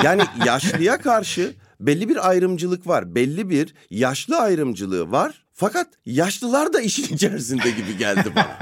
[0.04, 3.14] Yani yaşlıya karşı belli bir ayrımcılık var.
[3.14, 5.44] Belli bir yaşlı ayrımcılığı var.
[5.60, 8.58] Fakat yaşlılar da işin içerisinde gibi geldi bana.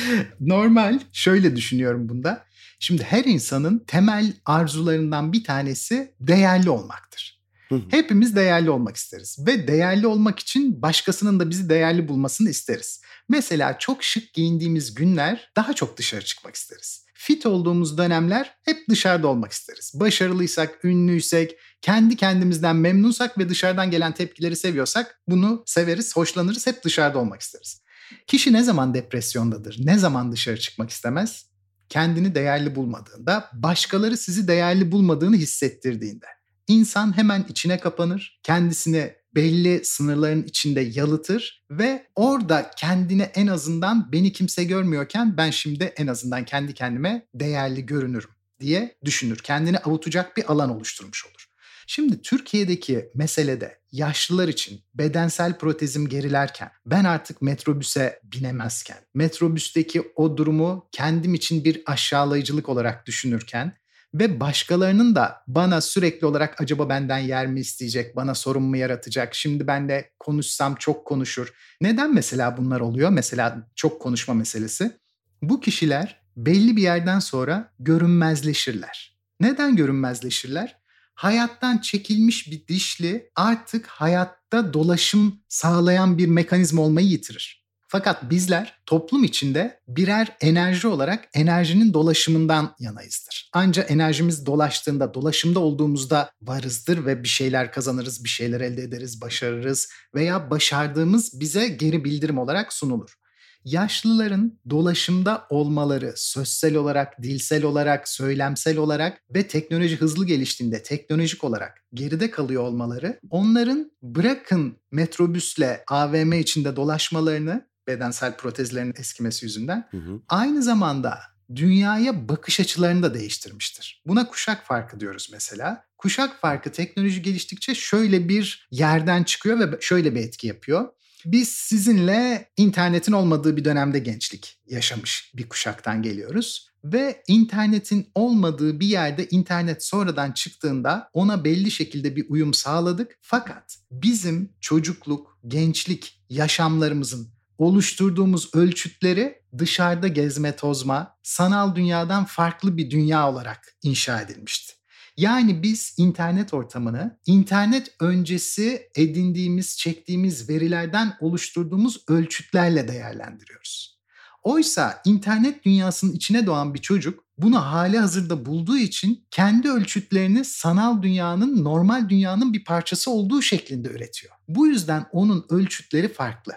[0.40, 1.00] Normal.
[1.12, 2.44] Şöyle düşünüyorum bunda.
[2.78, 7.42] Şimdi her insanın temel arzularından bir tanesi değerli olmaktır.
[7.90, 13.02] Hepimiz değerli olmak isteriz ve değerli olmak için başkasının da bizi değerli bulmasını isteriz.
[13.28, 17.06] Mesela çok şık giyindiğimiz günler daha çok dışarı çıkmak isteriz.
[17.14, 19.92] Fit olduğumuz dönemler hep dışarıda olmak isteriz.
[19.94, 27.18] Başarılıysak, ünlüysek, kendi kendimizden memnunsak ve dışarıdan gelen tepkileri seviyorsak bunu severiz, hoşlanırız, hep dışarıda
[27.18, 27.82] olmak isteriz.
[28.26, 31.46] Kişi ne zaman depresyondadır, ne zaman dışarı çıkmak istemez?
[31.88, 36.26] Kendini değerli bulmadığında, başkaları sizi değerli bulmadığını hissettirdiğinde.
[36.68, 44.32] İnsan hemen içine kapanır, kendisini belli sınırların içinde yalıtır ve orada kendine en azından beni
[44.32, 49.38] kimse görmüyorken ben şimdi en azından kendi kendime değerli görünürüm diye düşünür.
[49.38, 51.51] Kendini avutacak bir alan oluşturmuş olur.
[51.86, 60.88] Şimdi Türkiye'deki meselede yaşlılar için bedensel protezim gerilerken ben artık metrobüse binemezken metrobüsteki o durumu
[60.92, 63.82] kendim için bir aşağılayıcılık olarak düşünürken
[64.14, 69.34] ve başkalarının da bana sürekli olarak acaba benden yer mi isteyecek, bana sorun mu yaratacak,
[69.34, 71.52] şimdi ben de konuşsam çok konuşur.
[71.80, 73.10] Neden mesela bunlar oluyor?
[73.10, 74.96] Mesela çok konuşma meselesi.
[75.42, 79.18] Bu kişiler belli bir yerden sonra görünmezleşirler.
[79.40, 80.81] Neden görünmezleşirler?
[81.22, 87.62] Hayattan çekilmiş bir dişli artık hayatta dolaşım sağlayan bir mekanizma olmayı yitirir.
[87.88, 93.50] Fakat bizler toplum içinde birer enerji olarak enerjinin dolaşımından yanayızdır.
[93.52, 99.88] Ancak enerjimiz dolaştığında, dolaşımda olduğumuzda varızdır ve bir şeyler kazanırız, bir şeyler elde ederiz, başarırız
[100.14, 103.21] veya başardığımız bize geri bildirim olarak sunulur
[103.64, 111.84] yaşlıların dolaşımda olmaları sözsel olarak, dilsel olarak, söylemsel olarak ve teknoloji hızlı geliştiğinde teknolojik olarak
[111.94, 120.20] geride kalıyor olmaları onların bırakın metrobüsle AVM içinde dolaşmalarını bedensel protezlerin eskimesi yüzünden hı hı.
[120.28, 121.18] aynı zamanda
[121.56, 124.02] dünyaya bakış açılarını da değiştirmiştir.
[124.06, 125.84] Buna kuşak farkı diyoruz mesela.
[125.98, 130.88] Kuşak farkı teknoloji geliştikçe şöyle bir yerden çıkıyor ve şöyle bir etki yapıyor
[131.26, 138.86] Biz sizinle internetin olmadığı bir dönemde gençlik yaşamış bir kuşaktan geliyoruz ve internetin olmadığı bir
[138.86, 143.18] yerde internet sonradan çıktığında ona belli şekilde bir uyum sağladık.
[143.20, 153.30] Fakat bizim çocukluk, gençlik yaşamlarımızın oluşturduğumuz ölçütleri dışarıda gezme tozma, sanal dünyadan farklı bir dünya
[153.30, 154.81] olarak inşa edilmişti.
[155.16, 163.98] Yani biz internet ortamını internet öncesi edindiğimiz, çektiğimiz verilerden oluşturduğumuz ölçütlerle değerlendiriyoruz.
[164.42, 171.02] Oysa internet dünyasının içine doğan bir çocuk bunu hali hazırda bulduğu için kendi ölçütlerini sanal
[171.02, 174.34] dünyanın normal dünyanın bir parçası olduğu şeklinde üretiyor.
[174.48, 176.52] Bu yüzden onun ölçütleri farklı.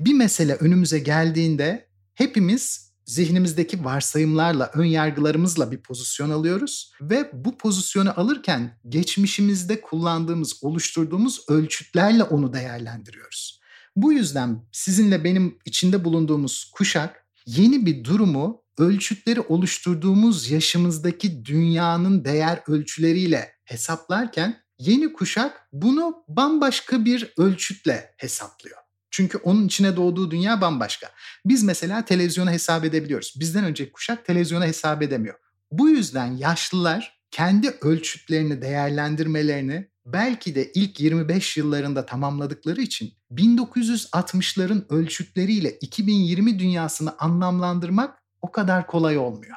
[0.00, 8.20] Bir mesele önümüze geldiğinde hepimiz zihnimizdeki varsayımlarla, ön yargılarımızla bir pozisyon alıyoruz ve bu pozisyonu
[8.20, 13.60] alırken geçmişimizde kullandığımız, oluşturduğumuz ölçütlerle onu değerlendiriyoruz.
[13.96, 22.62] Bu yüzden sizinle benim içinde bulunduğumuz kuşak yeni bir durumu ölçütleri oluşturduğumuz yaşımızdaki dünyanın değer
[22.66, 28.79] ölçüleriyle hesaplarken yeni kuşak bunu bambaşka bir ölçütle hesaplıyor.
[29.10, 31.10] Çünkü onun içine doğduğu dünya bambaşka.
[31.44, 33.34] Biz mesela televizyona hesap edebiliyoruz.
[33.40, 35.34] Bizden önceki kuşak televizyona hesap edemiyor.
[35.72, 45.70] Bu yüzden yaşlılar kendi ölçütlerini, değerlendirmelerini belki de ilk 25 yıllarında tamamladıkları için 1960'ların ölçütleriyle
[45.70, 49.56] 2020 dünyasını anlamlandırmak o kadar kolay olmuyor.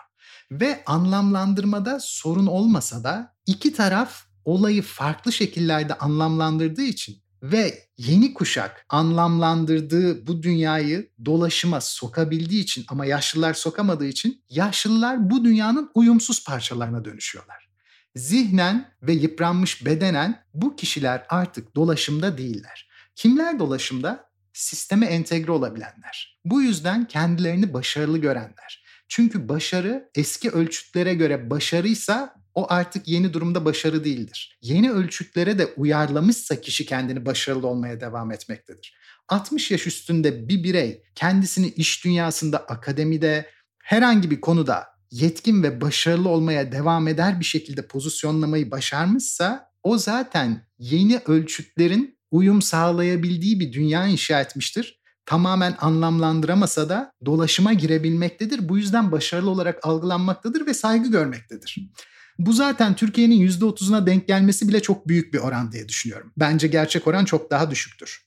[0.52, 8.86] Ve anlamlandırmada sorun olmasa da iki taraf olayı farklı şekillerde anlamlandırdığı için ve yeni kuşak
[8.89, 17.06] anlamlandırdığı bu dünyayı dolaşıma sokabildiği için ama yaşlılar sokamadığı için yaşlılar bu dünyanın uyumsuz parçalarına
[17.06, 17.69] dönüşüyorlar.
[18.15, 22.89] Zihnen ve yıpranmış bedenen bu kişiler artık dolaşımda değiller.
[23.15, 24.34] Kimler dolaşımda?
[24.53, 26.39] Sisteme entegre olabilenler.
[26.45, 28.84] Bu yüzden kendilerini başarılı görenler.
[29.08, 34.58] Çünkü başarı eski ölçütlere göre başarıysa o artık yeni durumda başarı değildir.
[34.62, 38.98] Yeni ölçütlere de uyarlamışsa kişi kendini başarılı olmaya devam etmektedir.
[39.30, 43.50] 60 yaş üstünde bir birey kendisini iş dünyasında, akademide,
[43.84, 50.68] herhangi bir konuda yetkin ve başarılı olmaya devam eder bir şekilde pozisyonlamayı başarmışsa o zaten
[50.80, 55.00] yeni ölçütlerin uyum sağlayabildiği bir dünya inşa etmiştir.
[55.26, 58.70] Tamamen anlamlandıramasa da dolaşıma girebilmektedir.
[58.70, 61.78] Bu yüzden başarılı olarak algılanmaktadır ve saygı görmektedir.
[62.39, 66.32] Bu zaten Türkiye'nin %30'una denk gelmesi bile çok büyük bir oran diye düşünüyorum.
[66.38, 68.22] Bence gerçek oran çok daha düşüktür.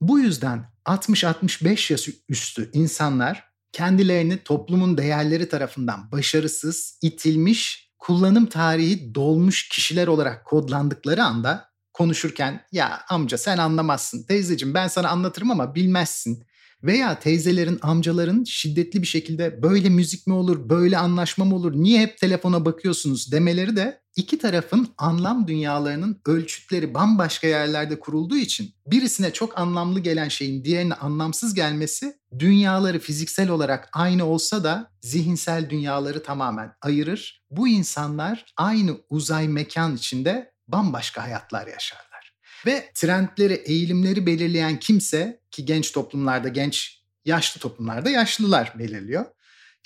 [0.00, 9.68] Bu yüzden 60-65 yaş üstü insanlar kendilerini toplumun değerleri tarafından başarısız, itilmiş, kullanım tarihi dolmuş
[9.68, 16.44] kişiler olarak kodlandıkları anda konuşurken ya amca sen anlamazsın, teyzeciğim ben sana anlatırım ama bilmezsin
[16.86, 22.00] veya teyzelerin, amcaların şiddetli bir şekilde böyle müzik mi olur, böyle anlaşma mı olur, niye
[22.00, 29.32] hep telefona bakıyorsunuz demeleri de iki tarafın anlam dünyalarının ölçütleri bambaşka yerlerde kurulduğu için birisine
[29.32, 36.22] çok anlamlı gelen şeyin diğerine anlamsız gelmesi dünyaları fiziksel olarak aynı olsa da zihinsel dünyaları
[36.22, 37.44] tamamen ayırır.
[37.50, 42.06] Bu insanlar aynı uzay mekan içinde bambaşka hayatlar yaşarlar.
[42.66, 49.24] Ve trendleri, eğilimleri belirleyen kimse ki genç toplumlarda genç, yaşlı toplumlarda yaşlılar belirliyor.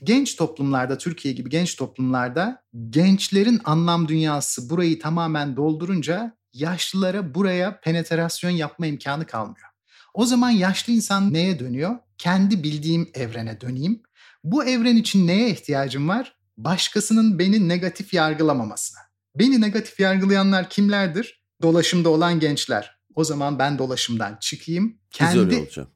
[0.03, 8.51] Genç toplumlarda, Türkiye gibi genç toplumlarda gençlerin anlam dünyası burayı tamamen doldurunca yaşlılara buraya penetrasyon
[8.51, 9.69] yapma imkanı kalmıyor.
[10.15, 11.97] O zaman yaşlı insan neye dönüyor?
[12.19, 14.03] Kendi bildiğim evrene döneyim.
[14.45, 16.37] Bu evren için neye ihtiyacım var?
[16.57, 19.01] Başkasının beni negatif yargılamamasına.
[19.35, 21.41] Beni negatif yargılayanlar kimlerdir?
[21.63, 23.00] dolaşımda olan gençler.
[23.15, 24.97] O zaman ben dolaşımdan çıkayım.
[25.11, 25.33] Kendi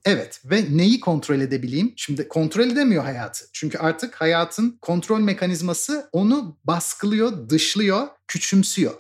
[0.05, 1.93] Evet ve neyi kontrol edebileyim?
[1.97, 3.45] Şimdi kontrol edemiyor hayatı.
[3.53, 8.95] Çünkü artık hayatın kontrol mekanizması onu baskılıyor, dışlıyor, küçümsüyor.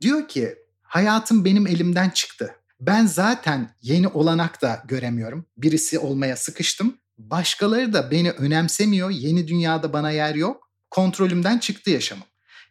[0.00, 2.54] Diyor ki hayatım benim elimden çıktı.
[2.80, 5.46] Ben zaten yeni olanak da göremiyorum.
[5.56, 6.96] Birisi olmaya sıkıştım.
[7.18, 9.10] Başkaları da beni önemsemiyor.
[9.10, 10.70] Yeni dünyada bana yer yok.
[10.90, 12.24] Kontrolümden çıktı yaşamım.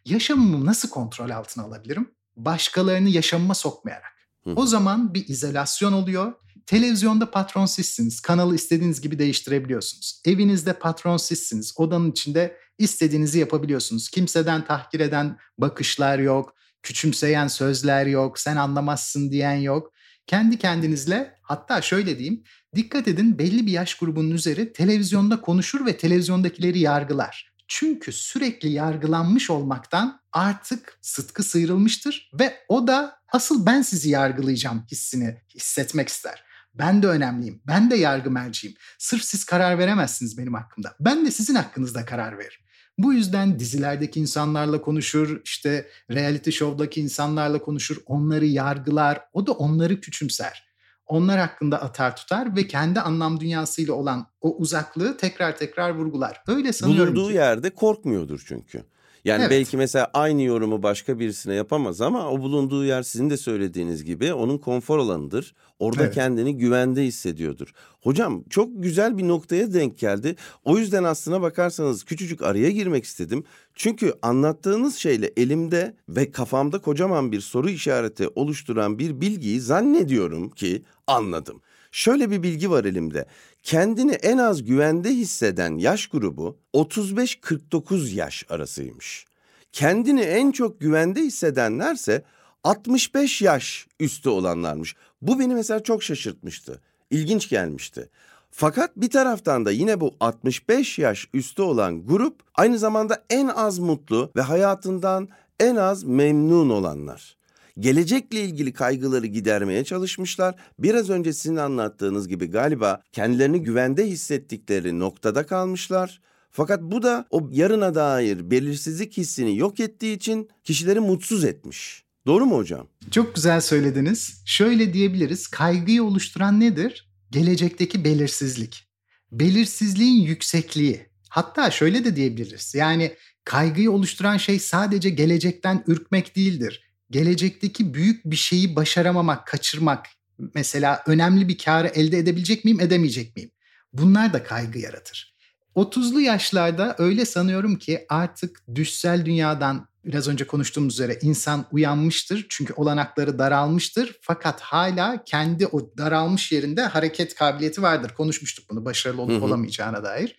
[0.04, 2.08] Yaşamımı nasıl kontrol altına alabilirim?
[2.44, 4.19] başkalarını yaşamıma sokmayarak.
[4.56, 6.32] O zaman bir izolasyon oluyor.
[6.66, 8.20] Televizyonda patron sizsiniz.
[8.20, 10.22] Kanalı istediğiniz gibi değiştirebiliyorsunuz.
[10.24, 11.74] Evinizde patron sizsiniz.
[11.76, 14.08] Odanın içinde istediğinizi yapabiliyorsunuz.
[14.08, 16.54] Kimseden tahkir eden bakışlar yok.
[16.82, 18.38] Küçümseyen sözler yok.
[18.38, 19.92] Sen anlamazsın diyen yok.
[20.26, 22.42] Kendi kendinizle hatta şöyle diyeyim.
[22.74, 27.50] Dikkat edin belli bir yaş grubunun üzeri televizyonda konuşur ve televizyondakileri yargılar.
[27.68, 35.36] Çünkü sürekli yargılanmış olmaktan artık sıtkı sıyrılmıştır ve o da asıl ben sizi yargılayacağım hissini
[35.54, 36.44] hissetmek ister.
[36.74, 37.62] Ben de önemliyim.
[37.66, 38.76] Ben de yargı merciyim.
[38.98, 40.94] Sırf siz karar veremezsiniz benim hakkımda.
[41.00, 42.60] Ben de sizin hakkınızda karar veririm.
[42.98, 50.00] Bu yüzden dizilerdeki insanlarla konuşur, işte reality show'daki insanlarla konuşur, onları yargılar, o da onları
[50.00, 50.70] küçümser.
[51.06, 56.42] Onlar hakkında atar tutar ve kendi anlam dünyasıyla olan o uzaklığı tekrar tekrar vurgular.
[56.46, 57.34] Öyle sanıyorum Bulunduğu ki.
[57.34, 58.84] yerde korkmuyordur çünkü.
[59.24, 59.50] Yani Evet.
[59.50, 64.32] belki mesela aynı yorumu başka birisine yapamaz ama o bulunduğu yer sizin de söylediğiniz gibi
[64.32, 65.54] onun konfor alanıdır.
[65.78, 66.14] Orada Evet.
[66.14, 67.72] kendini güvende hissediyordur.
[68.00, 70.36] Hocam çok güzel bir noktaya denk geldi.
[70.64, 73.44] O yüzden aslına bakarsanız küçücük araya girmek istedim.
[73.74, 80.82] Çünkü anlattığınız şeyle elimde ve kafamda kocaman bir soru işareti oluşturan bir bilgiyi zannediyorum ki
[81.06, 81.60] anladım.
[81.92, 83.26] Şöyle bir bilgi var elimde.
[83.62, 89.26] Kendini en az güvende hisseden yaş grubu 35-49 yaş arasıymış.
[89.72, 92.22] Kendini en çok güvende hissedenlerse
[92.64, 94.96] 65 yaş üstü olanlarmış.
[95.22, 96.80] Bu beni mesela çok şaşırtmıştı.
[97.10, 98.08] İlginç gelmişti.
[98.50, 103.78] Fakat bir taraftan da yine bu 65 yaş üstü olan grup aynı zamanda en az
[103.78, 105.28] mutlu ve hayatından
[105.60, 107.36] en az memnun olanlar.
[107.78, 110.54] Gelecekle ilgili kaygıları gidermeye çalışmışlar.
[110.78, 116.20] Biraz önce sizin anlattığınız gibi galiba kendilerini güvende hissettikleri noktada kalmışlar.
[116.50, 122.04] Fakat bu da o yarına dair belirsizlik hissini yok ettiği için kişileri mutsuz etmiş.
[122.26, 122.86] Doğru mu hocam?
[123.10, 124.42] Çok güzel söylediniz.
[124.46, 125.48] Şöyle diyebiliriz.
[125.48, 127.10] Kaygıyı oluşturan nedir?
[127.30, 128.88] Gelecekteki belirsizlik.
[129.32, 131.06] Belirsizliğin yüksekliği.
[131.28, 132.74] Hatta şöyle de diyebiliriz.
[132.74, 133.12] Yani
[133.44, 136.89] kaygıyı oluşturan şey sadece gelecekten ürkmek değildir.
[137.10, 140.06] Gelecekteki büyük bir şeyi başaramamak, kaçırmak.
[140.54, 143.50] Mesela önemli bir karı elde edebilecek miyim, edemeyecek miyim?
[143.92, 145.34] Bunlar da kaygı yaratır.
[145.76, 152.46] 30'lu yaşlarda öyle sanıyorum ki artık düşsel dünyadan biraz önce konuştuğumuz üzere insan uyanmıştır.
[152.48, 154.18] Çünkü olanakları daralmıştır.
[154.20, 158.14] Fakat hala kendi o daralmış yerinde hareket kabiliyeti vardır.
[158.16, 159.44] Konuşmuştuk bunu başarılı olup Hı hı.
[159.44, 160.36] olamayacağına dair.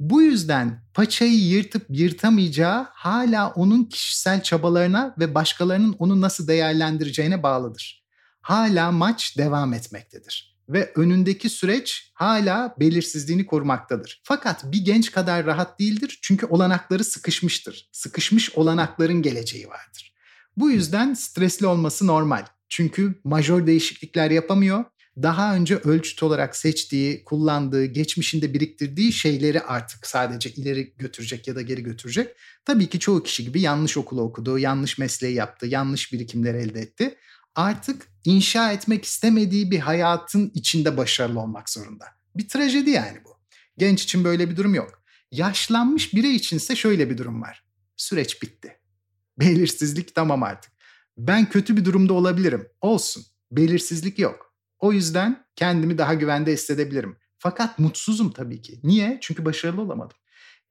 [0.00, 8.04] Bu yüzden paçayı yırtıp yırtamayacağı hala onun kişisel çabalarına ve başkalarının onu nasıl değerlendireceğine bağlıdır.
[8.40, 14.20] Hala maç devam etmektedir ve önündeki süreç hala belirsizliğini korumaktadır.
[14.24, 17.88] Fakat bir genç kadar rahat değildir çünkü olanakları sıkışmıştır.
[17.92, 20.14] Sıkışmış olanakların geleceği vardır.
[20.56, 22.46] Bu yüzden stresli olması normal.
[22.68, 24.84] Çünkü majör değişiklikler yapamıyor.
[25.22, 31.62] Daha önce ölçüt olarak seçtiği, kullandığı, geçmişinde biriktirdiği şeyleri artık sadece ileri götürecek ya da
[31.62, 32.36] geri götürecek.
[32.64, 37.14] Tabii ki çoğu kişi gibi yanlış okulu okudu, yanlış mesleği yaptı, yanlış birikimler elde etti.
[37.54, 42.04] Artık inşa etmek istemediği bir hayatın içinde başarılı olmak zorunda.
[42.36, 43.30] Bir trajedi yani bu.
[43.78, 45.02] Genç için böyle bir durum yok.
[45.30, 47.64] Yaşlanmış birey içinse şöyle bir durum var.
[47.96, 48.78] Süreç bitti.
[49.38, 50.72] Belirsizlik tamam artık.
[51.18, 52.68] Ben kötü bir durumda olabilirim.
[52.80, 53.24] Olsun.
[53.50, 54.53] Belirsizlik yok.
[54.84, 57.16] O yüzden kendimi daha güvende hissedebilirim.
[57.38, 58.80] Fakat mutsuzum tabii ki.
[58.82, 59.18] Niye?
[59.20, 60.16] Çünkü başarılı olamadım.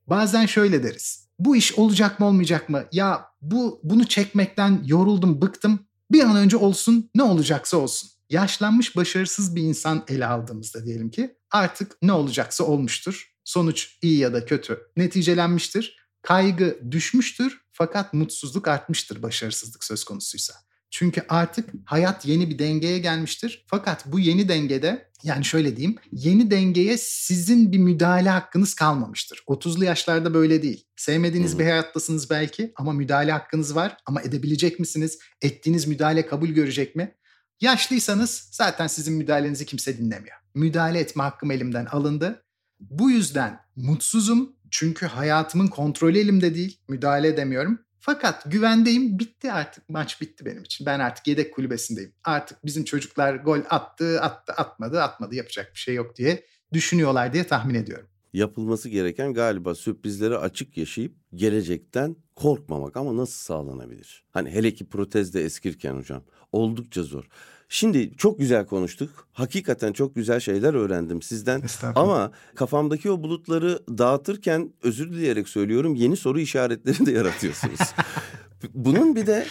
[0.08, 1.30] Bazen şöyle deriz.
[1.40, 2.84] Bu iş olacak mı olmayacak mı?
[2.92, 5.80] Ya bu bunu çekmekten yoruldum, bıktım.
[6.12, 8.10] Bir an önce olsun, ne olacaksa olsun.
[8.30, 13.34] Yaşlanmış başarısız bir insan ele aldığımızda diyelim ki artık ne olacaksa olmuştur.
[13.44, 15.98] Sonuç iyi ya da kötü neticelenmiştir.
[16.22, 20.54] Kaygı düşmüştür fakat mutsuzluk artmıştır başarısızlık söz konusuysa.
[20.94, 23.66] Çünkü artık hayat yeni bir dengeye gelmiştir.
[23.68, 29.44] Fakat bu yeni dengede yani şöyle diyeyim yeni dengeye sizin bir müdahale hakkınız kalmamıştır.
[29.48, 30.86] 30'lu yaşlarda böyle değil.
[30.96, 33.98] Sevmediğiniz bir hayattasınız belki ama müdahale hakkınız var.
[34.06, 35.20] Ama edebilecek misiniz?
[35.42, 37.16] Ettiğiniz müdahale kabul görecek mi?
[37.62, 40.38] Yaşlıysanız zaten sizin müdahalenizi kimse dinlemiyor.
[40.56, 42.46] Müdahale etme hakkım elimden alındı.
[42.80, 46.80] Bu yüzden mutsuzum çünkü hayatımın kontrolü elimde değil.
[46.88, 47.80] Müdahale edemiyorum.
[48.06, 49.20] Fakat güvendeyim.
[49.20, 49.90] Bitti artık.
[49.90, 50.86] Maç bitti benim için.
[50.86, 52.14] Ben artık yedek kulübesindeyim.
[52.24, 55.36] Artık bizim çocuklar gol attı, attı, atmadı, atmadı.
[55.36, 58.08] Yapacak bir şey yok diye düşünüyorlar diye tahmin ediyorum.
[58.34, 64.24] Yapılması gereken galiba sürprizlere açık yaşayıp gelecekten korkmamak ama nasıl sağlanabilir?
[64.32, 67.28] Hani hele ki protez de eskirken hocam oldukça zor.
[67.70, 69.28] Şimdi çok güzel konuştuk.
[69.34, 71.64] Hakikaten çok güzel şeyler öğrendim sizden.
[71.96, 77.80] Ama kafamdaki o bulutları dağıtırken özür dileyerek söylüyorum yeni soru işaretleri de yaratıyorsunuz.
[78.74, 79.46] Bunun bir de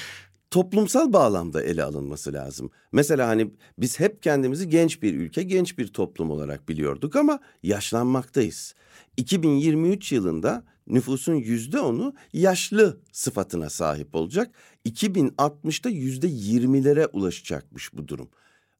[0.50, 2.70] toplumsal bağlamda ele alınması lazım.
[2.92, 8.74] Mesela hani biz hep kendimizi genç bir ülke, genç bir toplum olarak biliyorduk ama yaşlanmaktayız.
[9.16, 14.54] 2023 yılında nüfusun yüzde onu yaşlı sıfatına sahip olacak.
[14.86, 18.28] 2060'da yüzde yirmilere ulaşacakmış bu durum.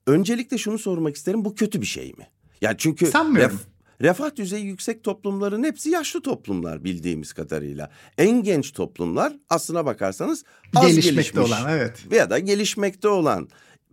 [0.07, 2.28] Öncelikle şunu sormak isterim bu kötü bir şey mi?
[2.61, 3.57] Yani çünkü Sanmıyorum.
[3.57, 7.90] ref- refah düzeyi yüksek toplumların hepsi yaşlı toplumlar bildiğimiz kadarıyla.
[8.18, 10.44] En genç toplumlar aslına bakarsanız
[10.74, 12.11] az Gelişmekte gelişmiş olan evet.
[12.11, 13.48] veya da gelişmekte olan.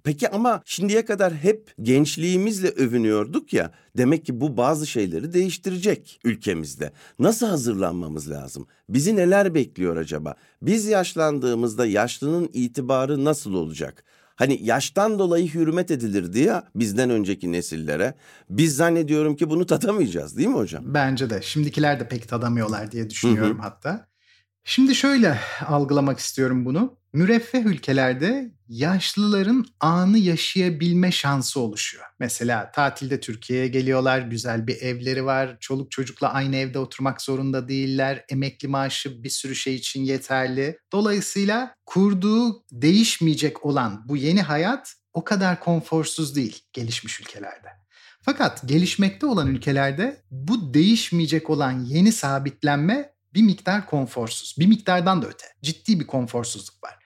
[0.09, 3.71] Peki ama şimdiye kadar hep gençliğimizle övünüyorduk ya.
[3.97, 6.91] Demek ki bu bazı şeyleri değiştirecek ülkemizde.
[7.19, 8.67] Nasıl hazırlanmamız lazım?
[8.89, 10.35] Bizi neler bekliyor acaba?
[10.61, 14.03] Biz yaşlandığımızda yaşlının itibarı nasıl olacak?
[14.35, 18.13] Hani yaştan dolayı hürmet edilirdi ya bizden önceki nesillere.
[18.49, 20.83] Biz zannediyorum ki bunu tadamayacağız değil mi hocam?
[20.85, 21.41] Bence de.
[21.41, 23.63] Şimdikiler de pek tadamıyorlar diye düşünüyorum hı hı.
[23.63, 24.07] hatta.
[24.63, 26.98] Şimdi şöyle algılamak istiyorum bunu.
[27.13, 32.05] Müreffeh ülkelerde yaşlıların anı yaşayabilme şansı oluşuyor.
[32.19, 38.25] Mesela tatilde Türkiye'ye geliyorlar, güzel bir evleri var, çoluk çocukla aynı evde oturmak zorunda değiller,
[38.29, 40.77] emekli maaşı bir sürü şey için yeterli.
[40.91, 47.67] Dolayısıyla kurduğu değişmeyecek olan bu yeni hayat o kadar konforsuz değil gelişmiş ülkelerde.
[48.21, 54.55] Fakat gelişmekte olan ülkelerde bu değişmeyecek olan yeni sabitlenme bir miktar konforsuz.
[54.59, 55.45] Bir miktardan da öte.
[55.61, 56.98] Ciddi bir konforsuzluk var.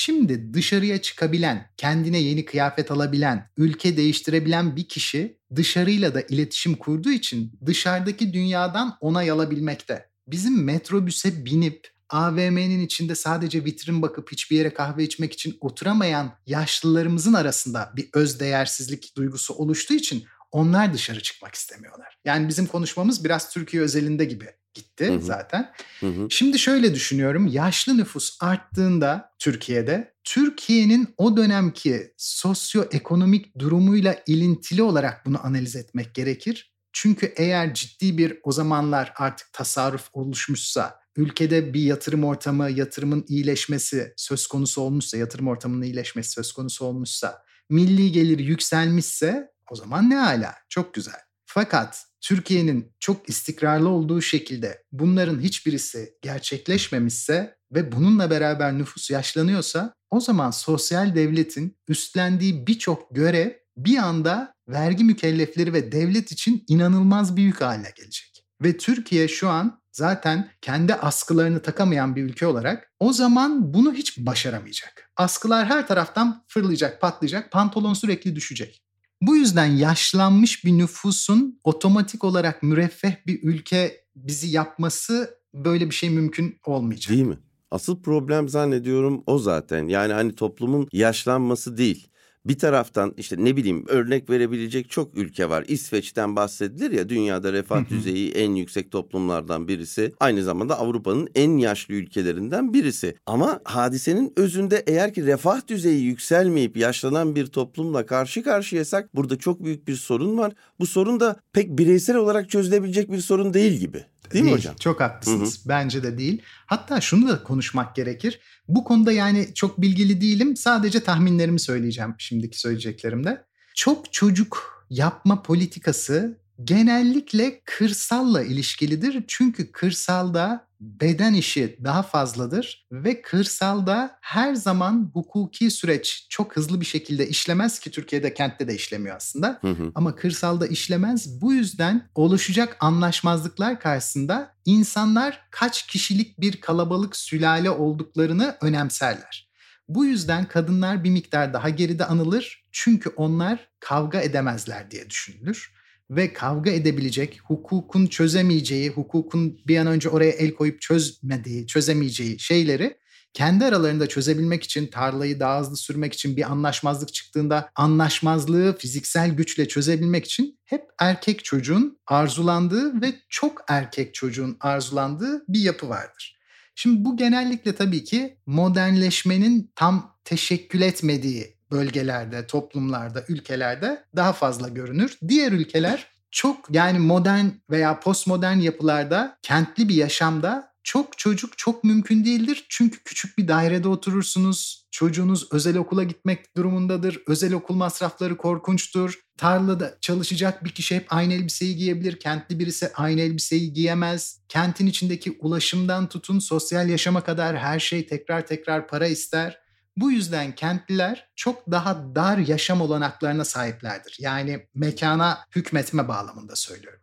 [0.00, 7.10] Şimdi dışarıya çıkabilen, kendine yeni kıyafet alabilen, ülke değiştirebilen bir kişi dışarıyla da iletişim kurduğu
[7.10, 10.10] için dışarıdaki dünyadan onay alabilmekte.
[10.26, 17.34] Bizim metrobüse binip AVM'nin içinde sadece vitrin bakıp hiçbir yere kahve içmek için oturamayan yaşlılarımızın
[17.34, 22.18] arasında bir öz değersizlik duygusu oluştuğu için onlar dışarı çıkmak istemiyorlar.
[22.24, 24.46] Yani bizim konuşmamız biraz Türkiye özelinde gibi
[24.78, 25.22] gitti hı hı.
[25.22, 25.72] zaten.
[26.00, 26.26] Hı hı.
[26.30, 27.46] Şimdi şöyle düşünüyorum.
[27.46, 36.72] Yaşlı nüfus arttığında Türkiye'de Türkiye'nin o dönemki sosyoekonomik durumuyla ilintili olarak bunu analiz etmek gerekir.
[36.92, 44.12] Çünkü eğer ciddi bir o zamanlar artık tasarruf oluşmuşsa, ülkede bir yatırım ortamı, yatırımın iyileşmesi
[44.16, 50.16] söz konusu olmuşsa, yatırım ortamının iyileşmesi söz konusu olmuşsa, milli gelir yükselmişse o zaman ne
[50.16, 51.27] hala çok güzel.
[51.50, 60.20] Fakat Türkiye'nin çok istikrarlı olduğu şekilde bunların hiçbirisi gerçekleşmemişse ve bununla beraber nüfus yaşlanıyorsa o
[60.20, 67.60] zaman sosyal devletin üstlendiği birçok görev bir anda vergi mükellefleri ve devlet için inanılmaz büyük
[67.60, 68.44] hale gelecek.
[68.62, 74.18] Ve Türkiye şu an zaten kendi askılarını takamayan bir ülke olarak o zaman bunu hiç
[74.18, 75.10] başaramayacak.
[75.16, 78.87] Askılar her taraftan fırlayacak, patlayacak, pantolon sürekli düşecek.
[79.22, 86.10] Bu yüzden yaşlanmış bir nüfusun otomatik olarak müreffeh bir ülke bizi yapması böyle bir şey
[86.10, 87.12] mümkün olmayacak.
[87.12, 87.38] Değil mi?
[87.70, 89.86] Asıl problem zannediyorum o zaten.
[89.86, 92.08] Yani hani toplumun yaşlanması değil
[92.46, 95.64] bir taraftan işte ne bileyim örnek verebilecek çok ülke var.
[95.68, 100.14] İsveç'ten bahsedilir ya dünyada refah düzeyi en yüksek toplumlardan birisi.
[100.20, 103.14] Aynı zamanda Avrupa'nın en yaşlı ülkelerinden birisi.
[103.26, 109.64] Ama hadisenin özünde eğer ki refah düzeyi yükselmeyip yaşlanan bir toplumla karşı karşıyasak burada çok
[109.64, 110.52] büyük bir sorun var.
[110.80, 114.04] Bu sorun da pek bireysel olarak çözülebilecek bir sorun değil gibi.
[114.32, 114.76] Değil, değil mi hocam?
[114.80, 115.58] Çok haklısınız.
[115.58, 115.68] Hı hı.
[115.68, 116.42] Bence de değil.
[116.66, 118.40] Hatta şunu da konuşmak gerekir.
[118.68, 120.56] Bu konuda yani çok bilgili değilim.
[120.56, 123.44] Sadece tahminlerimi söyleyeceğim şimdiki söyleyeceklerimde.
[123.74, 129.24] Çok çocuk yapma politikası genellikle kırsalla ilişkilidir.
[129.28, 136.86] Çünkü kırsalda beden işi daha fazladır ve kırsalda her zaman hukuki süreç çok hızlı bir
[136.86, 139.58] şekilde işlemez ki Türkiye'de kentte de işlemiyor aslında.
[139.60, 139.92] Hı hı.
[139.94, 141.40] Ama kırsalda işlemez.
[141.40, 149.48] Bu yüzden oluşacak anlaşmazlıklar karşısında insanlar kaç kişilik bir kalabalık sülale olduklarını önemserler.
[149.88, 155.77] Bu yüzden kadınlar bir miktar daha geride anılır çünkü onlar kavga edemezler diye düşünülür
[156.10, 162.98] ve kavga edebilecek, hukukun çözemeyeceği, hukukun bir an önce oraya el koyup çözmediği, çözemeyeceği şeyleri
[163.34, 169.68] kendi aralarında çözebilmek için, tarlayı daha hızlı sürmek için bir anlaşmazlık çıktığında anlaşmazlığı fiziksel güçle
[169.68, 176.38] çözebilmek için hep erkek çocuğun arzulandığı ve çok erkek çocuğun arzulandığı bir yapı vardır.
[176.74, 185.18] Şimdi bu genellikle tabii ki modernleşmenin tam teşekkül etmediği bölgelerde, toplumlarda, ülkelerde daha fazla görünür.
[185.28, 192.24] Diğer ülkeler çok yani modern veya postmodern yapılarda kentli bir yaşamda çok çocuk çok mümkün
[192.24, 192.66] değildir.
[192.68, 194.88] Çünkü küçük bir dairede oturursunuz.
[194.90, 197.22] Çocuğunuz özel okula gitmek durumundadır.
[197.26, 199.20] Özel okul masrafları korkunçtur.
[199.36, 202.20] Tarlada çalışacak bir kişi hep aynı elbiseyi giyebilir.
[202.20, 204.40] Kentli birisi aynı elbiseyi giyemez.
[204.48, 209.67] Kentin içindeki ulaşımdan tutun sosyal yaşama kadar her şey tekrar tekrar para ister.
[210.00, 214.16] Bu yüzden kentliler çok daha dar yaşam olanaklarına sahiplerdir.
[214.20, 217.00] Yani mekana hükmetme bağlamında söylüyorum.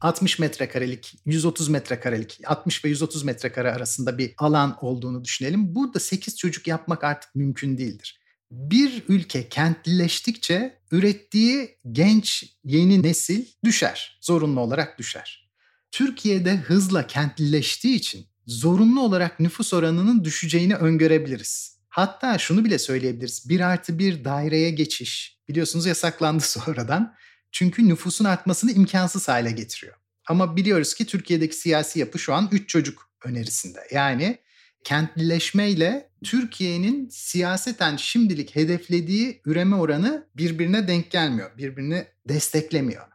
[0.00, 5.74] 60 metrekarelik, 130 metrekarelik, 60 ve 130 metrekare arasında bir alan olduğunu düşünelim.
[5.74, 8.20] Burada 8 çocuk yapmak artık mümkün değildir.
[8.50, 14.18] Bir ülke kentlileştikçe ürettiği genç yeni nesil düşer.
[14.20, 15.50] Zorunlu olarak düşer.
[15.90, 21.77] Türkiye'de hızla kentlileştiği için zorunlu olarak nüfus oranının düşeceğini öngörebiliriz.
[21.98, 23.48] Hatta şunu bile söyleyebiliriz.
[23.48, 27.14] Bir artı bir daireye geçiş biliyorsunuz yasaklandı sonradan.
[27.52, 29.96] Çünkü nüfusun artmasını imkansız hale getiriyor.
[30.28, 33.78] Ama biliyoruz ki Türkiye'deki siyasi yapı şu an 3 çocuk önerisinde.
[33.92, 34.38] Yani
[34.84, 41.50] kentlileşmeyle Türkiye'nin siyaseten şimdilik hedeflediği üreme oranı birbirine denk gelmiyor.
[41.58, 43.06] Birbirini desteklemiyor.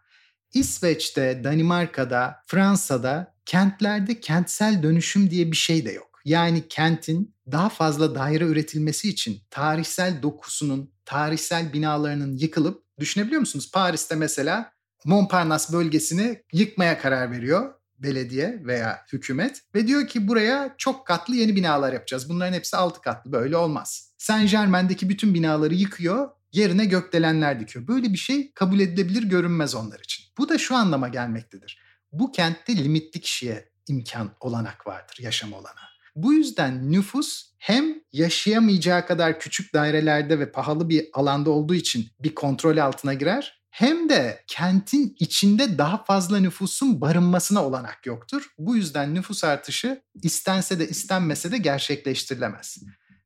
[0.53, 6.12] İsveç'te, Danimarka'da, Fransa'da kentlerde kentsel dönüşüm diye bir şey de yok.
[6.25, 13.71] Yani kentin daha fazla daire üretilmesi için tarihsel dokusunun, tarihsel binalarının yıkılıp düşünebiliyor musunuz?
[13.73, 14.73] Paris'te mesela
[15.05, 21.55] Montparnasse bölgesini yıkmaya karar veriyor belediye veya hükümet ve diyor ki buraya çok katlı yeni
[21.55, 22.29] binalar yapacağız.
[22.29, 24.13] Bunların hepsi altı katlı böyle olmaz.
[24.17, 27.87] Saint Germain'deki bütün binaları yıkıyor yerine gökdelenler dikiyor.
[27.87, 30.25] Böyle bir şey kabul edilebilir görünmez onlar için.
[30.37, 31.79] Bu da şu anlama gelmektedir.
[32.11, 35.92] Bu kentte limitli kişiye imkan olanak vardır, yaşam olanağı.
[36.15, 42.35] Bu yüzden nüfus hem yaşayamayacağı kadar küçük dairelerde ve pahalı bir alanda olduğu için bir
[42.35, 48.53] kontrol altına girer hem de kentin içinde daha fazla nüfusun barınmasına olanak yoktur.
[48.57, 52.77] Bu yüzden nüfus artışı istense de istenmese de gerçekleştirilemez.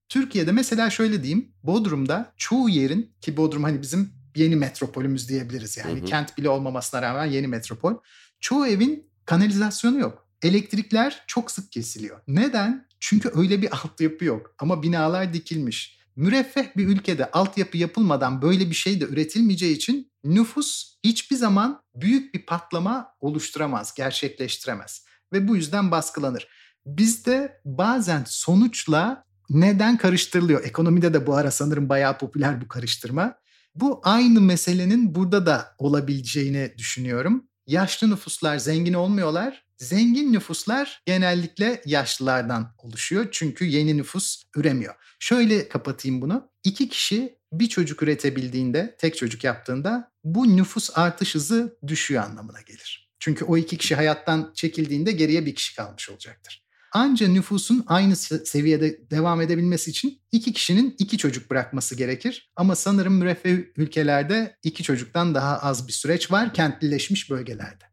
[0.09, 5.99] Türkiye'de mesela şöyle diyeyim, Bodrum'da çoğu yerin ki Bodrum hani bizim yeni metropolümüz diyebiliriz yani
[5.99, 6.05] hı hı.
[6.05, 7.93] kent bile olmamasına rağmen yeni metropol.
[8.39, 10.26] Çoğu evin kanalizasyonu yok.
[10.43, 12.21] Elektrikler çok sık kesiliyor.
[12.27, 12.87] Neden?
[12.99, 15.97] Çünkü öyle bir altyapı yok ama binalar dikilmiş.
[16.15, 22.33] Müreffeh bir ülkede altyapı yapılmadan böyle bir şey de üretilmeyeceği için nüfus hiçbir zaman büyük
[22.33, 26.47] bir patlama oluşturamaz, gerçekleştiremez ve bu yüzden baskılanır.
[26.85, 30.63] Bizde bazen sonuçla neden karıştırılıyor?
[30.63, 33.35] Ekonomide de bu ara sanırım bayağı popüler bu karıştırma.
[33.75, 37.47] Bu aynı meselenin burada da olabileceğini düşünüyorum.
[37.67, 39.65] Yaşlı nüfuslar zengin olmuyorlar.
[39.77, 43.27] Zengin nüfuslar genellikle yaşlılardan oluşuyor.
[43.31, 44.95] Çünkü yeni nüfus üremiyor.
[45.19, 46.49] Şöyle kapatayım bunu.
[46.63, 53.11] İki kişi bir çocuk üretebildiğinde, tek çocuk yaptığında bu nüfus artış hızı düşüyor anlamına gelir.
[53.19, 56.66] Çünkü o iki kişi hayattan çekildiğinde geriye bir kişi kalmış olacaktır.
[56.93, 62.51] Anca nüfusun aynı seviyede devam edebilmesi için iki kişinin iki çocuk bırakması gerekir.
[62.55, 67.87] Ama sanırım müreffeh ülkelerde iki çocuktan daha az bir süreç var kentlileşmiş bölgelerde.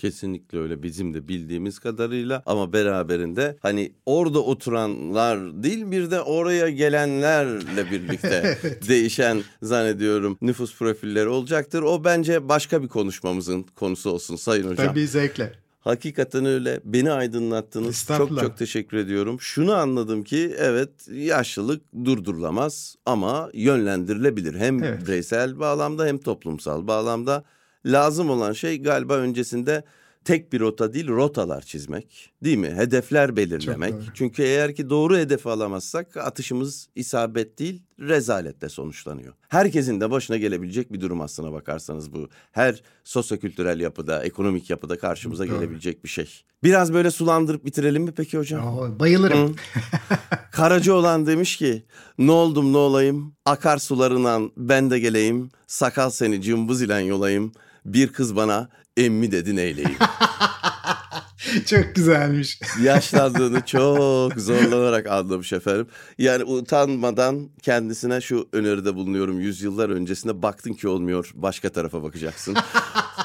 [0.00, 6.70] Kesinlikle öyle bizim de bildiğimiz kadarıyla ama beraberinde hani orada oturanlar değil bir de oraya
[6.70, 8.88] gelenlerle birlikte evet.
[8.88, 11.82] değişen zannediyorum nüfus profilleri olacaktır.
[11.82, 14.86] O bence başka bir konuşmamızın konusu olsun Sayın Hocam.
[14.86, 15.59] Tabii zevkle.
[15.80, 16.80] Hakikaten öyle.
[16.84, 18.04] Beni aydınlattınız.
[18.06, 19.40] Çok çok teşekkür ediyorum.
[19.40, 24.54] Şunu anladım ki evet yaşlılık durdurulamaz ama yönlendirilebilir.
[24.54, 25.06] Hem evet.
[25.06, 27.44] bireysel bağlamda hem toplumsal bağlamda
[27.86, 29.84] lazım olan şey galiba öncesinde
[30.24, 32.70] tek bir rota değil rotalar çizmek değil mi?
[32.70, 33.94] Hedefler belirlemek.
[34.14, 39.34] Çünkü eğer ki doğru hedefi alamazsak atışımız isabet değil rezaletle sonuçlanıyor.
[39.48, 42.28] Herkesin de başına gelebilecek bir durum aslına bakarsanız bu.
[42.52, 45.54] Her sosyokültürel yapıda, ekonomik yapıda karşımıza Doğru.
[45.54, 46.42] gelebilecek bir şey.
[46.62, 48.78] Biraz böyle sulandırıp bitirelim mi peki hocam?
[48.78, 49.56] Oo, bayılırım.
[50.52, 51.84] Karacı olan demiş ki
[52.18, 57.52] ne oldum ne olayım akar sularından ben de geleyim sakal seni cımbız ile yolayım
[57.84, 59.98] bir kız bana emmi dedi neyleyim.
[61.66, 62.60] çok güzelmiş.
[62.82, 65.86] Yaşlandığını çok zorlanarak anlamış efendim.
[66.18, 69.40] Yani utanmadan kendisine şu öneride bulunuyorum.
[69.40, 72.56] Yüzyıllar öncesinde baktın ki olmuyor başka tarafa bakacaksın.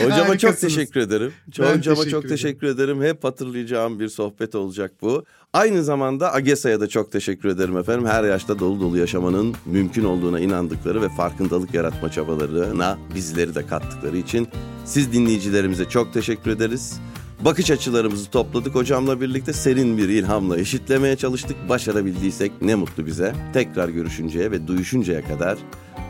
[0.04, 1.32] Hocama çok teşekkür ederim.
[1.58, 2.36] Ben Hocama teşekkür çok ederim.
[2.36, 3.02] teşekkür ederim.
[3.02, 5.24] Hep hatırlayacağım bir sohbet olacak bu.
[5.52, 8.06] Aynı zamanda Agesa'ya da çok teşekkür ederim efendim.
[8.06, 14.16] Her yaşta dolu dolu yaşamanın mümkün olduğuna inandıkları ve farkındalık yaratma çabalarına bizleri de kattıkları
[14.16, 14.48] için
[14.84, 17.00] siz dinleyicilerimize çok teşekkür ederiz.
[17.44, 21.68] Bakış açılarımızı topladık hocamla birlikte serin bir ilhamla eşitlemeye çalıştık.
[21.68, 23.34] Başarabildiysek ne mutlu bize.
[23.52, 25.58] Tekrar görüşünceye ve duyuşuncaya kadar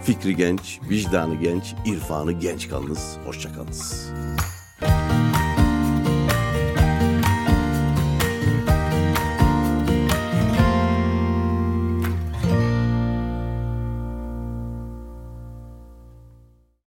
[0.05, 3.17] fikri genç, vicdanı genç, irfanı genç kalınız.
[3.25, 4.11] Hoşçakalınız.